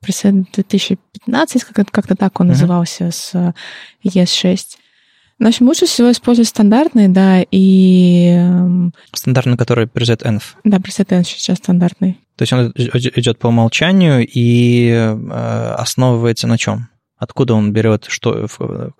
[0.00, 2.50] пресет 2015, как-то так он uh-huh.
[2.50, 3.54] назывался, с
[4.04, 4.58] ES6.
[5.40, 8.26] В общем, лучше всего использовать стандартные, да, и...
[8.36, 10.42] Эм, стандартный, который preset env.
[10.64, 12.18] Да, preset env сейчас стандартный.
[12.36, 16.88] То есть он идет по умолчанию и э, основывается на чем?
[17.16, 18.46] Откуда он берет, что,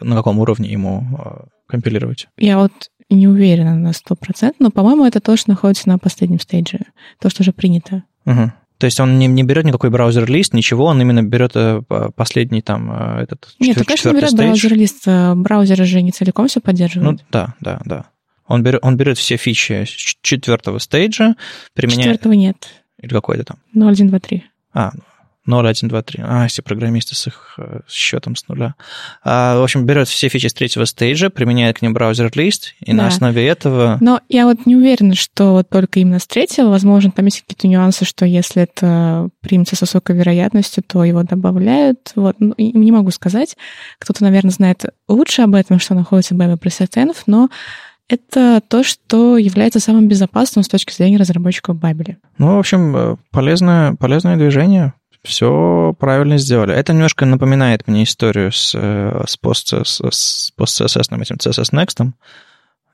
[0.00, 2.28] на каком уровне ему э, компилировать?
[2.38, 2.72] Я вот
[3.10, 6.80] не уверена на 100%, но, по-моему, это то, что находится на последнем стейдже,
[7.20, 8.04] то, что уже принято.
[8.24, 8.52] Угу.
[8.80, 11.82] То есть он не, не берет никакой браузер-лист, ничего, он именно берет э,
[12.16, 15.02] последний там э, этот Нет, четвер- конечно, берет браузер-лист.
[15.06, 17.20] Э, браузеры же не целиком все поддерживают.
[17.20, 18.06] Ну, да, да, да.
[18.46, 19.84] Он берет, он берет все фичи
[20.22, 21.36] четвертого стейджа,
[21.74, 22.04] применяет...
[22.04, 22.68] Четвертого нет.
[23.02, 23.58] Или какой-то там?
[23.74, 24.44] Ну, 1, 2, 3.
[24.72, 24.92] А,
[25.46, 26.22] 0, 1, 2, 3.
[26.26, 28.74] А, все программисты с их э, счетом с нуля.
[29.24, 32.98] А, в общем, берет все фичи с третьего стейджа, применяет к ним браузер-лист, и да.
[32.98, 33.96] на основе этого...
[34.00, 36.68] Но я вот не уверена, что только именно с третьего.
[36.68, 42.12] Возможно, там есть какие-то нюансы, что если это примется с высокой вероятностью, то его добавляют.
[42.16, 42.36] Вот.
[42.38, 43.56] Ну, не могу сказать.
[43.98, 46.90] Кто-то, наверное, знает лучше об этом, что находится в BB Preset
[47.26, 47.48] но
[48.08, 52.18] это то, что является самым безопасным с точки зрения разработчиков Бабеля.
[52.38, 56.74] Ну, в общем, э, полезное, полезное движение все правильно сделали.
[56.74, 62.12] Это немножко напоминает мне историю с, э, с, пост, с пост-CSS, этим CSS Next,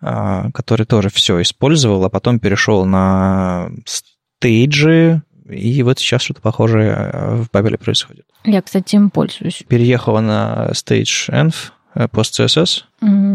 [0.01, 6.93] а, который тоже все использовал, а потом перешел на стейджи, и вот сейчас что-то похожее
[6.93, 8.27] э, в Бабеле происходит.
[8.45, 9.65] Я, кстати, им пользуюсь.
[9.69, 12.83] Переехала на Stage Env, пост-CSS.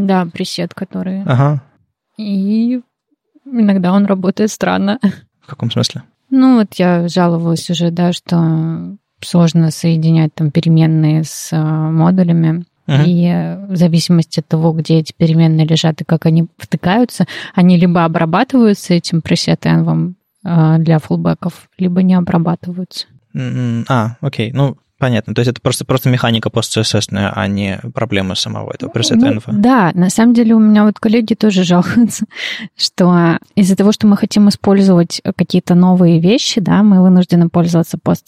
[0.05, 1.23] Да, пресет, который...
[1.23, 1.63] Ага.
[2.17, 2.81] И
[3.45, 4.99] иногда он работает странно.
[5.41, 6.03] В каком смысле?
[6.31, 12.65] Ну, вот я жаловалась уже, да, что сложно соединять там переменные с а, модулями.
[12.87, 13.03] Uh-huh.
[13.05, 18.03] И в зависимости от того, где эти переменные лежат и как они втыкаются, они либо
[18.03, 23.05] обрабатываются этим пресет-энвом а, для фулбеков, либо не обрабатываются.
[23.87, 24.51] А, окей.
[24.51, 25.33] Ну, Понятно.
[25.33, 26.71] То есть это просто, просто механика пост
[27.33, 29.51] а не проблема самого этого пресета ну, инфа.
[29.51, 32.25] Да, на самом деле у меня вот коллеги тоже жалуются,
[32.77, 38.27] что из-за того, что мы хотим использовать какие-то новые вещи, да, мы вынуждены пользоваться пост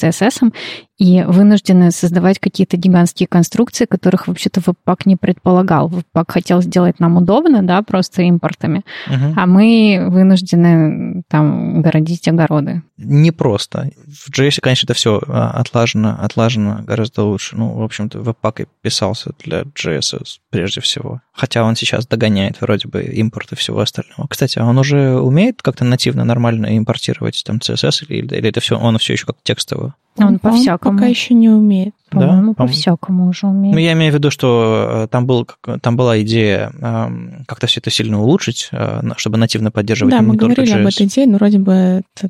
[1.03, 5.89] и вынуждены создавать какие-то гигантские конструкции, которых вообще-то Webpack не предполагал.
[5.89, 9.33] Webpack хотел сделать нам удобно, да, просто импортами, угу.
[9.35, 12.83] а мы вынуждены там городить огороды.
[12.95, 13.91] Не просто.
[14.07, 17.57] В JS, конечно, это все а, отлажено, отлажено гораздо лучше.
[17.57, 21.19] Ну, в общем-то, Webpack и писался для JS прежде всего.
[21.33, 24.27] Хотя он сейчас догоняет вроде бы импорт и всего остального.
[24.29, 28.79] Кстати, а он уже умеет как-то нативно нормально импортировать там CSS или, или это все,
[28.79, 29.95] он все еще как текстово?
[30.17, 30.92] Он, он по-всякому.
[30.93, 31.93] Пока еще не умеет.
[32.09, 32.65] По-моему, да?
[32.65, 33.73] по-всякому уже умеет.
[33.73, 35.47] Ну, я имею в виду, что э, там, был,
[35.81, 40.35] там была идея эм, как-то все это сильно улучшить, э, чтобы нативно поддерживать Да, мы
[40.35, 42.29] говорили об этой идее, но вроде бы это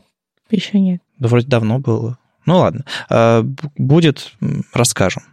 [0.50, 1.02] еще нет.
[1.20, 2.18] Да вроде давно было.
[2.46, 2.86] Ну ладно.
[3.10, 3.44] Э,
[3.78, 4.34] будет,
[4.74, 5.24] расскажем.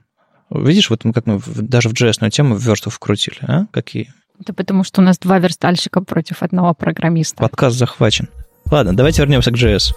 [0.51, 3.67] Видишь, вот мы как мы даже в JS тему в версту вкрутили, а?
[3.71, 4.13] Какие?
[4.41, 7.37] Это потому, что у нас два верстальщика против одного программиста.
[7.37, 8.29] Подкаст захвачен.
[8.71, 9.93] Ладно, давайте вернемся к JS.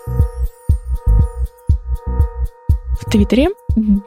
[2.99, 3.49] В Твиттере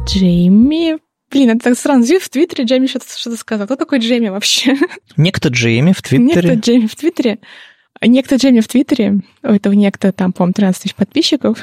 [0.04, 0.98] Джейми
[1.30, 2.04] Блин, это так странно.
[2.04, 3.66] В Твиттере Джейми что-то, что сказал.
[3.66, 4.76] Кто такой Джейми вообще?
[5.16, 6.50] Некто Джейми в Твиттере.
[6.50, 7.38] Некто Джейми в Твиттере.
[8.00, 9.20] Некто Джейми в Твиттере.
[9.42, 11.58] У этого некто там, по-моему, 13 тысяч подписчиков.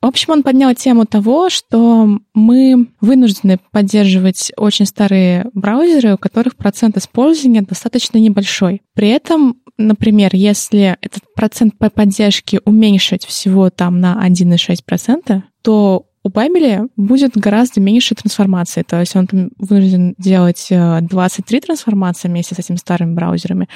[0.00, 6.56] В общем, он поднял тему того, что мы вынуждены поддерживать очень старые браузеры, у которых
[6.56, 8.82] процент использования достаточно небольшой.
[8.94, 16.30] При этом, например, если этот процент по поддержке уменьшить всего там на 1,6%, то у
[16.30, 18.82] Бабеля будет гораздо меньше трансформации.
[18.82, 19.26] То есть он
[19.58, 23.68] вынужден делать 23 э, трансформации вместе с этими старыми браузерами,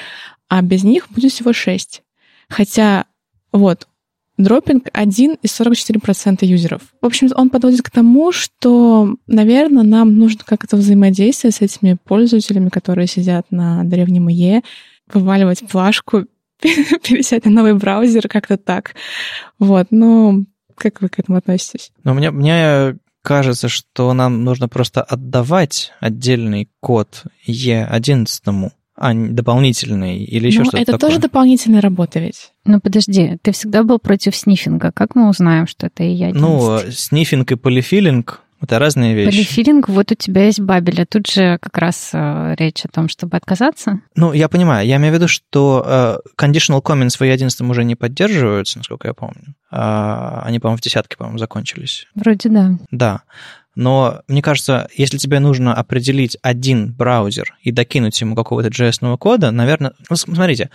[0.49, 2.03] а без них будет всего 6.
[2.49, 3.05] Хотя
[3.51, 3.87] вот
[4.37, 6.81] дропинг 1 из 44% юзеров.
[7.01, 12.69] В общем, он подводит к тому, что, наверное, нам нужно как-то взаимодействие с этими пользователями,
[12.69, 14.61] которые сидят на древнем ИЕ,
[15.11, 16.25] вываливать плашку
[16.61, 18.93] пересядь на новый браузер, как-то так.
[19.57, 20.45] Вот, ну,
[20.83, 21.91] как вы к этому относитесь?
[22.03, 30.47] Ну, мне, мне кажется, что нам нужно просто отдавать отдельный код E11, а дополнительный или
[30.47, 31.09] еще ну, что-то это такое.
[31.09, 32.51] тоже дополнительная работа ведь.
[32.65, 34.91] Ну, подожди, ты всегда был против снифинга.
[34.91, 36.29] Как мы узнаем, что это и я?
[36.33, 39.37] Ну, снифинг и полифилинг это разные вещи.
[39.37, 43.09] Полифилинг, вот у тебя есть бабель, а тут же как раз э, речь о том,
[43.09, 43.99] чтобы отказаться.
[44.15, 44.87] Ну, я понимаю.
[44.87, 49.13] Я имею в виду, что э, conditional comments в E11 уже не поддерживаются, насколько я
[49.13, 49.55] помню.
[49.71, 52.07] А, они, по-моему, в десятке, по-моему, закончились.
[52.15, 52.71] Вроде да.
[52.91, 53.21] Да.
[53.75, 59.51] Но мне кажется, если тебе нужно определить один браузер и докинуть ему какого-то JS кода,
[59.51, 59.93] наверное...
[60.09, 60.69] Ну, смотрите,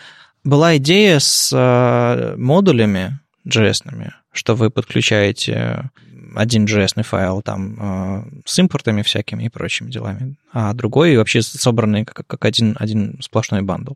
[0.45, 5.91] была идея с э, модулями JS, что вы подключаете
[6.35, 12.05] один JS файл там э, с импортами всякими и прочими делами, а другой вообще собранный
[12.05, 13.95] как, один, один сплошной бандл.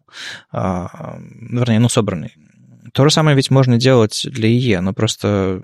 [0.50, 2.34] А, вернее, ну, собранный.
[2.92, 5.62] То же самое ведь можно делать для IE, но просто,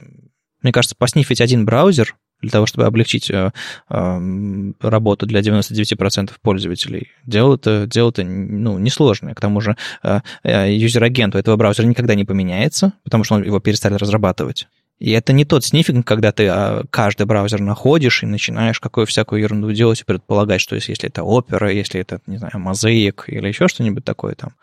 [0.62, 3.50] мне кажется, поснифить один браузер для того, чтобы облегчить э,
[3.90, 7.08] э, работу для 99% пользователей.
[7.26, 9.34] Дело это, дело это ну, несложное.
[9.34, 13.58] К тому же э, юзер-агент у этого браузера никогда не поменяется, потому что он его
[13.60, 14.68] перестали разрабатывать.
[14.98, 19.40] И это не тот снифинг, когда ты а, каждый браузер находишь и начинаешь какую всякую
[19.40, 23.68] ерунду делать и предполагать, что если это Opera, если это, не знаю, Mosaic или еще
[23.68, 24.54] что-нибудь такое, там,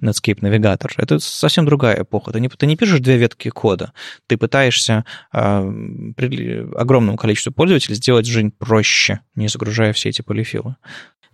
[0.00, 0.92] Netscape Navigator.
[0.96, 2.32] Это совсем другая эпоха.
[2.32, 3.92] Ты не, ты не пишешь две ветки кода.
[4.26, 10.76] Ты пытаешься а, огромному количеству пользователей сделать жизнь проще, не загружая все эти полифилы.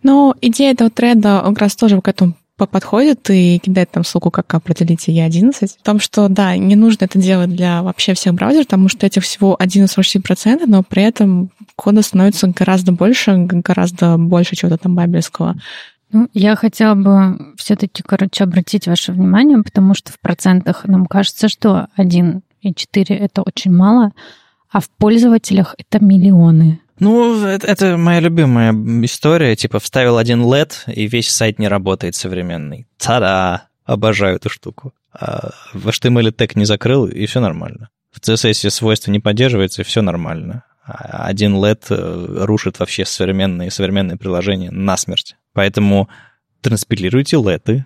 [0.02, 2.34] Ну, идея этого тренда как раз тоже к этому
[2.66, 5.78] подходит и кидает там ссылку, как определить E11.
[5.78, 9.22] В том, что, да, не нужно это делать для вообще всех браузеров, потому что этих
[9.22, 15.56] всего 11,47%, но при этом кода становится гораздо больше, гораздо больше чего-то там бабельского.
[16.10, 21.48] Ну, я хотела бы все-таки, короче, обратить ваше внимание, потому что в процентах нам кажется,
[21.48, 24.12] что 1 и 4 это очень мало,
[24.70, 26.80] а в пользователях это миллионы.
[27.00, 28.72] Ну, это, это моя любимая
[29.04, 29.56] история.
[29.56, 32.86] Типа, вставил один LED, и весь сайт не работает современный.
[32.98, 33.68] Та-да!
[33.84, 34.92] Обожаю эту штуку.
[35.12, 37.88] А в HTML тег не закрыл, и все нормально.
[38.10, 40.64] В CSS свойства не поддерживается, и все нормально.
[40.84, 45.36] А один LED э, рушит вообще современные, современные приложения насмерть.
[45.52, 46.08] Поэтому
[46.62, 47.84] транспилируйте LED,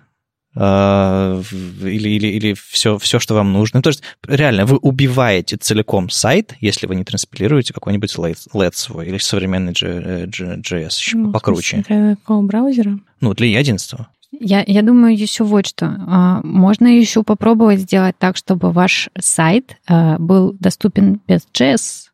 [0.55, 3.81] или, или, или все, все, что вам нужно.
[3.81, 9.17] То есть, реально, вы убиваете целиком сайт, если вы не транспилируете какой-нибудь LED свой или
[9.17, 11.83] современный JS еще ну, покруче.
[11.87, 12.99] Для какого браузера?
[13.19, 14.05] Ну, для E11.
[14.39, 15.95] Я, я думаю еще вот что.
[16.07, 22.09] А, можно еще попробовать сделать так, чтобы ваш сайт а, был доступен без JS.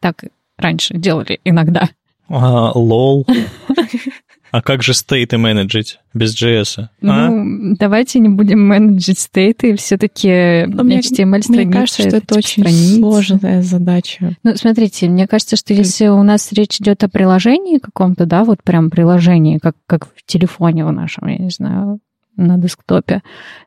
[0.00, 0.24] Так
[0.58, 1.88] раньше делали иногда.
[2.28, 3.26] Лол.
[4.54, 6.86] А как же стейты менеджить без JS?
[7.00, 7.74] Ну, а?
[7.76, 11.50] давайте не будем менеджить стейты, все-таки HTML страницы.
[11.50, 12.94] Мне кажется, что это очень страниц.
[12.98, 14.36] сложная задача.
[14.44, 18.62] Ну, смотрите, мне кажется, что если у нас речь идет о приложении каком-то, да, вот
[18.62, 21.98] прям приложении, как, как в телефоне в нашем, я не знаю,
[22.36, 23.22] на десктопе,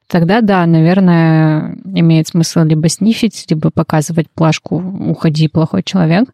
[0.08, 6.30] тогда да, наверное, имеет смысл либо снифить, либо показывать плашку «Уходи, плохой человек,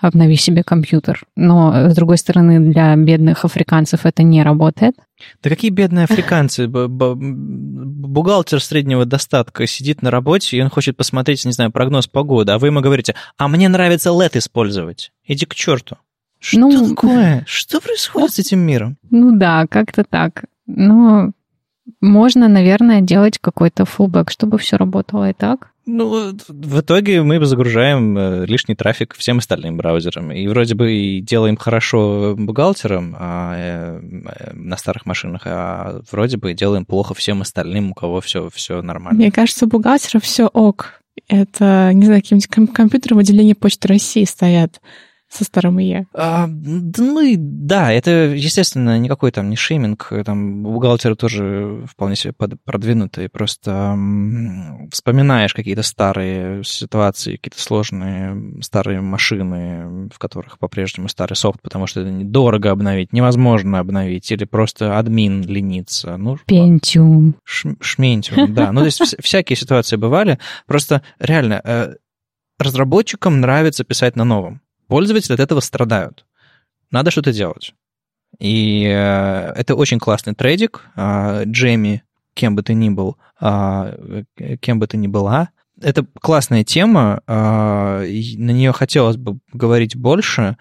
[0.00, 1.24] обнови себе компьютер».
[1.36, 4.96] Но, с другой стороны, для бедных африканцев это не работает.
[5.42, 6.68] Да какие бедные африканцы?
[8.06, 12.58] Бухгалтер среднего достатка сидит на работе, и он хочет посмотреть, не знаю, прогноз погоды, а
[12.58, 15.12] вы ему говорите, а мне нравится LED использовать.
[15.26, 15.96] Иди к черту.
[16.38, 17.44] Что ну, такое?
[17.46, 18.98] Что происходит с этим миром?
[19.10, 20.44] Ну да, как-то так.
[20.66, 21.30] Но
[22.00, 25.70] можно, наверное, делать какой-то фулбэк, чтобы все работало и так.
[25.88, 30.32] Ну, в итоге мы загружаем э, лишний трафик всем остальным браузерам.
[30.32, 34.00] И вроде бы и делаем хорошо бухгалтерам а, э,
[34.52, 39.20] на старых машинах, а вроде бы делаем плохо всем остальным, у кого все, все нормально.
[39.20, 41.00] Мне кажется, бухгалтерам все ок.
[41.28, 44.80] Это, не знаю, какие-нибудь компьютеры в отделении Почты России стоят
[45.28, 46.06] со старым ИЕ?
[46.14, 50.12] А, ну да, это, естественно, никакой там не шейминг.
[50.24, 53.28] Там бухгалтеры тоже вполне себе продвинутые.
[53.28, 53.98] Просто
[54.92, 62.00] вспоминаешь какие-то старые ситуации, какие-то сложные старые машины, в которых по-прежнему старый софт, потому что
[62.00, 66.16] это недорого обновить, невозможно обновить, или просто админ ленится.
[66.16, 67.36] Ну, Пентиум.
[67.44, 68.72] Шментиум, да.
[68.72, 70.38] Ну, то есть всякие ситуации бывали.
[70.66, 71.94] Просто реально э,
[72.58, 76.24] разработчикам нравится писать на новом пользователи от этого страдают.
[76.90, 77.74] Надо что-то делать.
[78.38, 80.84] И э, это очень классный трейдик.
[80.96, 82.02] Э, Джейми,
[82.34, 84.24] кем бы ты ни был, э,
[84.60, 90.56] кем бы ты ни была, это классная тема, э, на нее хотелось бы говорить больше.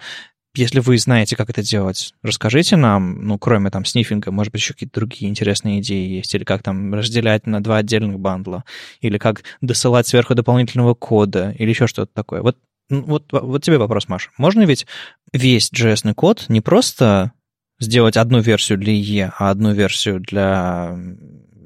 [0.58, 4.74] если вы знаете, как это делать, расскажите нам, ну, кроме там снифинга, может быть, еще
[4.74, 8.64] какие-то другие интересные идеи есть, или как там разделять на два отдельных бандла,
[9.02, 12.42] или как досылать сверху дополнительного кода, или еще что-то такое.
[12.42, 12.58] Вот,
[12.90, 14.30] вот, вот тебе вопрос, Маша.
[14.38, 14.86] Можно ведь
[15.34, 17.32] весь JS код не просто
[17.80, 20.98] сделать одну версию для IE, а одну версию для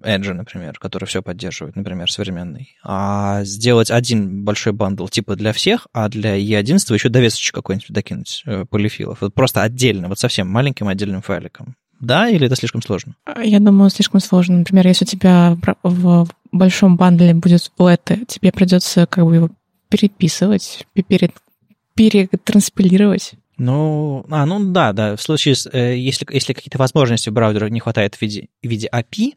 [0.04, 5.88] Edge, например, который все поддерживает, например, современный, а сделать один большой бандл типа для всех,
[5.94, 9.22] а для E11 еще довесочек какой-нибудь докинуть э, полифилов.
[9.22, 11.76] Вот просто отдельно, вот совсем маленьким отдельным файликом.
[12.00, 13.16] Да, или это слишком сложно?
[13.44, 14.60] Я думаю, слишком сложно.
[14.60, 19.50] Например, если у тебя в большом бандле будет леты, тебе придется как бы его
[19.90, 21.32] переписывать, перед,
[21.96, 23.34] перетранспилировать.
[23.58, 25.16] Ну, а, ну да, да.
[25.16, 28.88] В случае, э, если, если какие-то возможности в браузере не хватает в виде, в виде
[28.92, 29.34] API,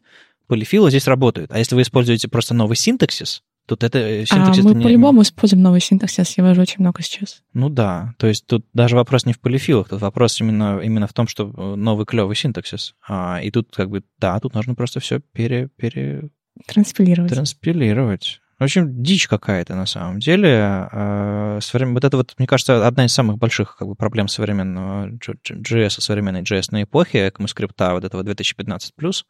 [0.47, 1.51] полифилы здесь работают.
[1.51, 4.63] А если вы используете просто новый синтаксис, тут это э, синтаксис...
[4.63, 4.83] А мы не...
[4.83, 7.41] по-любому используем новый синтаксис, я вижу очень много сейчас.
[7.53, 11.13] Ну да, то есть тут даже вопрос не в полифилах, тут вопрос именно, именно в
[11.13, 12.95] том, что э, новый клевый синтаксис.
[13.05, 15.67] А, и тут как бы, да, тут нужно просто все пере...
[15.75, 16.29] пере...
[16.65, 17.33] Транспилировать.
[17.33, 18.39] Транспилировать.
[18.63, 20.57] В общем, дичь какая-то на самом деле.
[20.57, 25.99] А, вот это вот, мне кажется, одна из самых больших как бы, проблем современного JS,
[25.99, 29.25] современной JS на эпохе, ECMAScript, вот этого 2015+,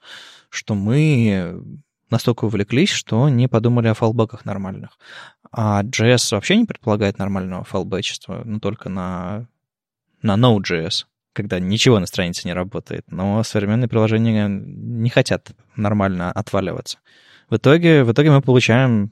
[0.52, 1.60] что мы
[2.12, 5.00] настолько увлеклись, что не подумали о фалбеках нормальных.
[5.52, 9.48] А JS вообще не предполагает нормального фалбечества, но только на,
[10.22, 13.06] на Node.js, когда ничего на странице не работает.
[13.12, 17.00] Но современные приложения не хотят нормально отваливаться.
[17.50, 19.12] В итоге, в итоге мы получаем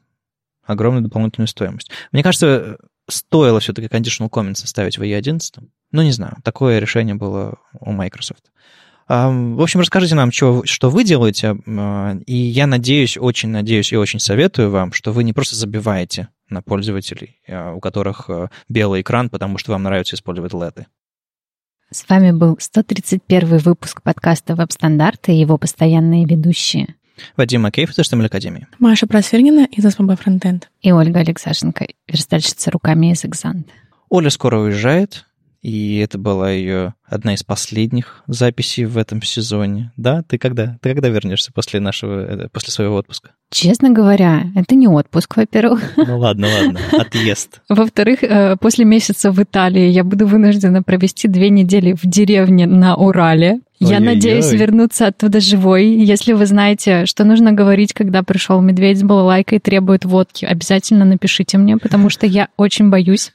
[0.71, 1.91] огромную дополнительную стоимость.
[2.11, 2.77] Мне кажется,
[3.09, 5.41] стоило все-таки conditional comments ставить в E11.
[5.91, 8.51] Ну, не знаю, такое решение было у Microsoft.
[9.07, 13.97] В общем, расскажите нам, что, что вы делаете, а, и я надеюсь, очень надеюсь и
[13.97, 19.01] очень советую вам, что вы не просто забиваете на пользователей, а, у которых а, белый
[19.01, 20.85] экран, потому что вам нравится использовать LED.
[21.91, 26.95] С вами был 131 выпуск подкаста «Веб-стандарты» и его постоянные ведущие
[27.37, 28.67] Вадим Макеев из HTML Академии.
[28.79, 30.69] Маша Просвергина из СПБ Фронтенд.
[30.81, 33.67] И Ольга Алексашенко, верстальщица руками из Экзант.
[34.09, 35.25] Оля скоро уезжает,
[35.61, 39.91] и это была ее одна из последних записей в этом сезоне.
[39.95, 40.77] Да, ты когда?
[40.81, 43.31] Ты когда вернешься после нашего, э, после своего отпуска?
[43.51, 45.93] Честно говоря, это не отпуск, во-первых.
[46.11, 47.61] Ну ладно, ладно, отъезд.
[47.69, 52.95] Во-вторых, э, после месяца в Италии я буду вынуждена провести две недели в деревне на
[52.95, 53.59] Урале.
[53.79, 54.05] Я Ой-ой-ой.
[54.05, 55.87] надеюсь вернуться оттуда живой.
[55.87, 61.05] Если вы знаете, что нужно говорить, когда пришел медведь с балалайкой и требует водки, обязательно
[61.05, 63.31] напишите мне, потому что я очень боюсь.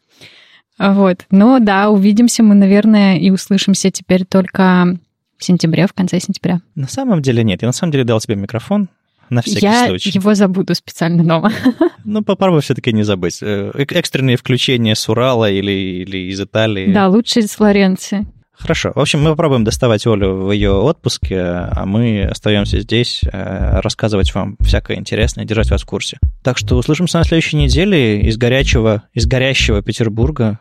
[0.78, 1.24] Вот.
[1.30, 4.98] Но да, увидимся мы, наверное, и услышимся теперь только
[5.38, 6.60] в сентябре, в конце сентября.
[6.74, 7.62] На самом деле нет.
[7.62, 8.88] Я на самом деле дал тебе микрофон,
[9.30, 10.10] на всякий я случай.
[10.10, 11.52] Я его забуду специально дома.
[12.08, 13.40] Ну, попробуй все-таки не забыть.
[13.42, 16.92] Э, экстренные включения с Урала или, или из Италии.
[16.92, 18.26] Да, лучше из Флоренции.
[18.58, 18.92] Хорошо.
[18.94, 24.34] В общем, мы попробуем доставать Олю в ее отпуске, а мы остаемся здесь э, рассказывать
[24.34, 26.18] вам всякое интересное, держать вас в курсе.
[26.42, 30.56] Так что услышимся на следующей неделе из горячего, из горящего Петербурга.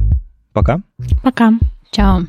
[0.53, 0.81] Пока.
[1.23, 1.53] Пока.
[1.91, 2.23] Чао.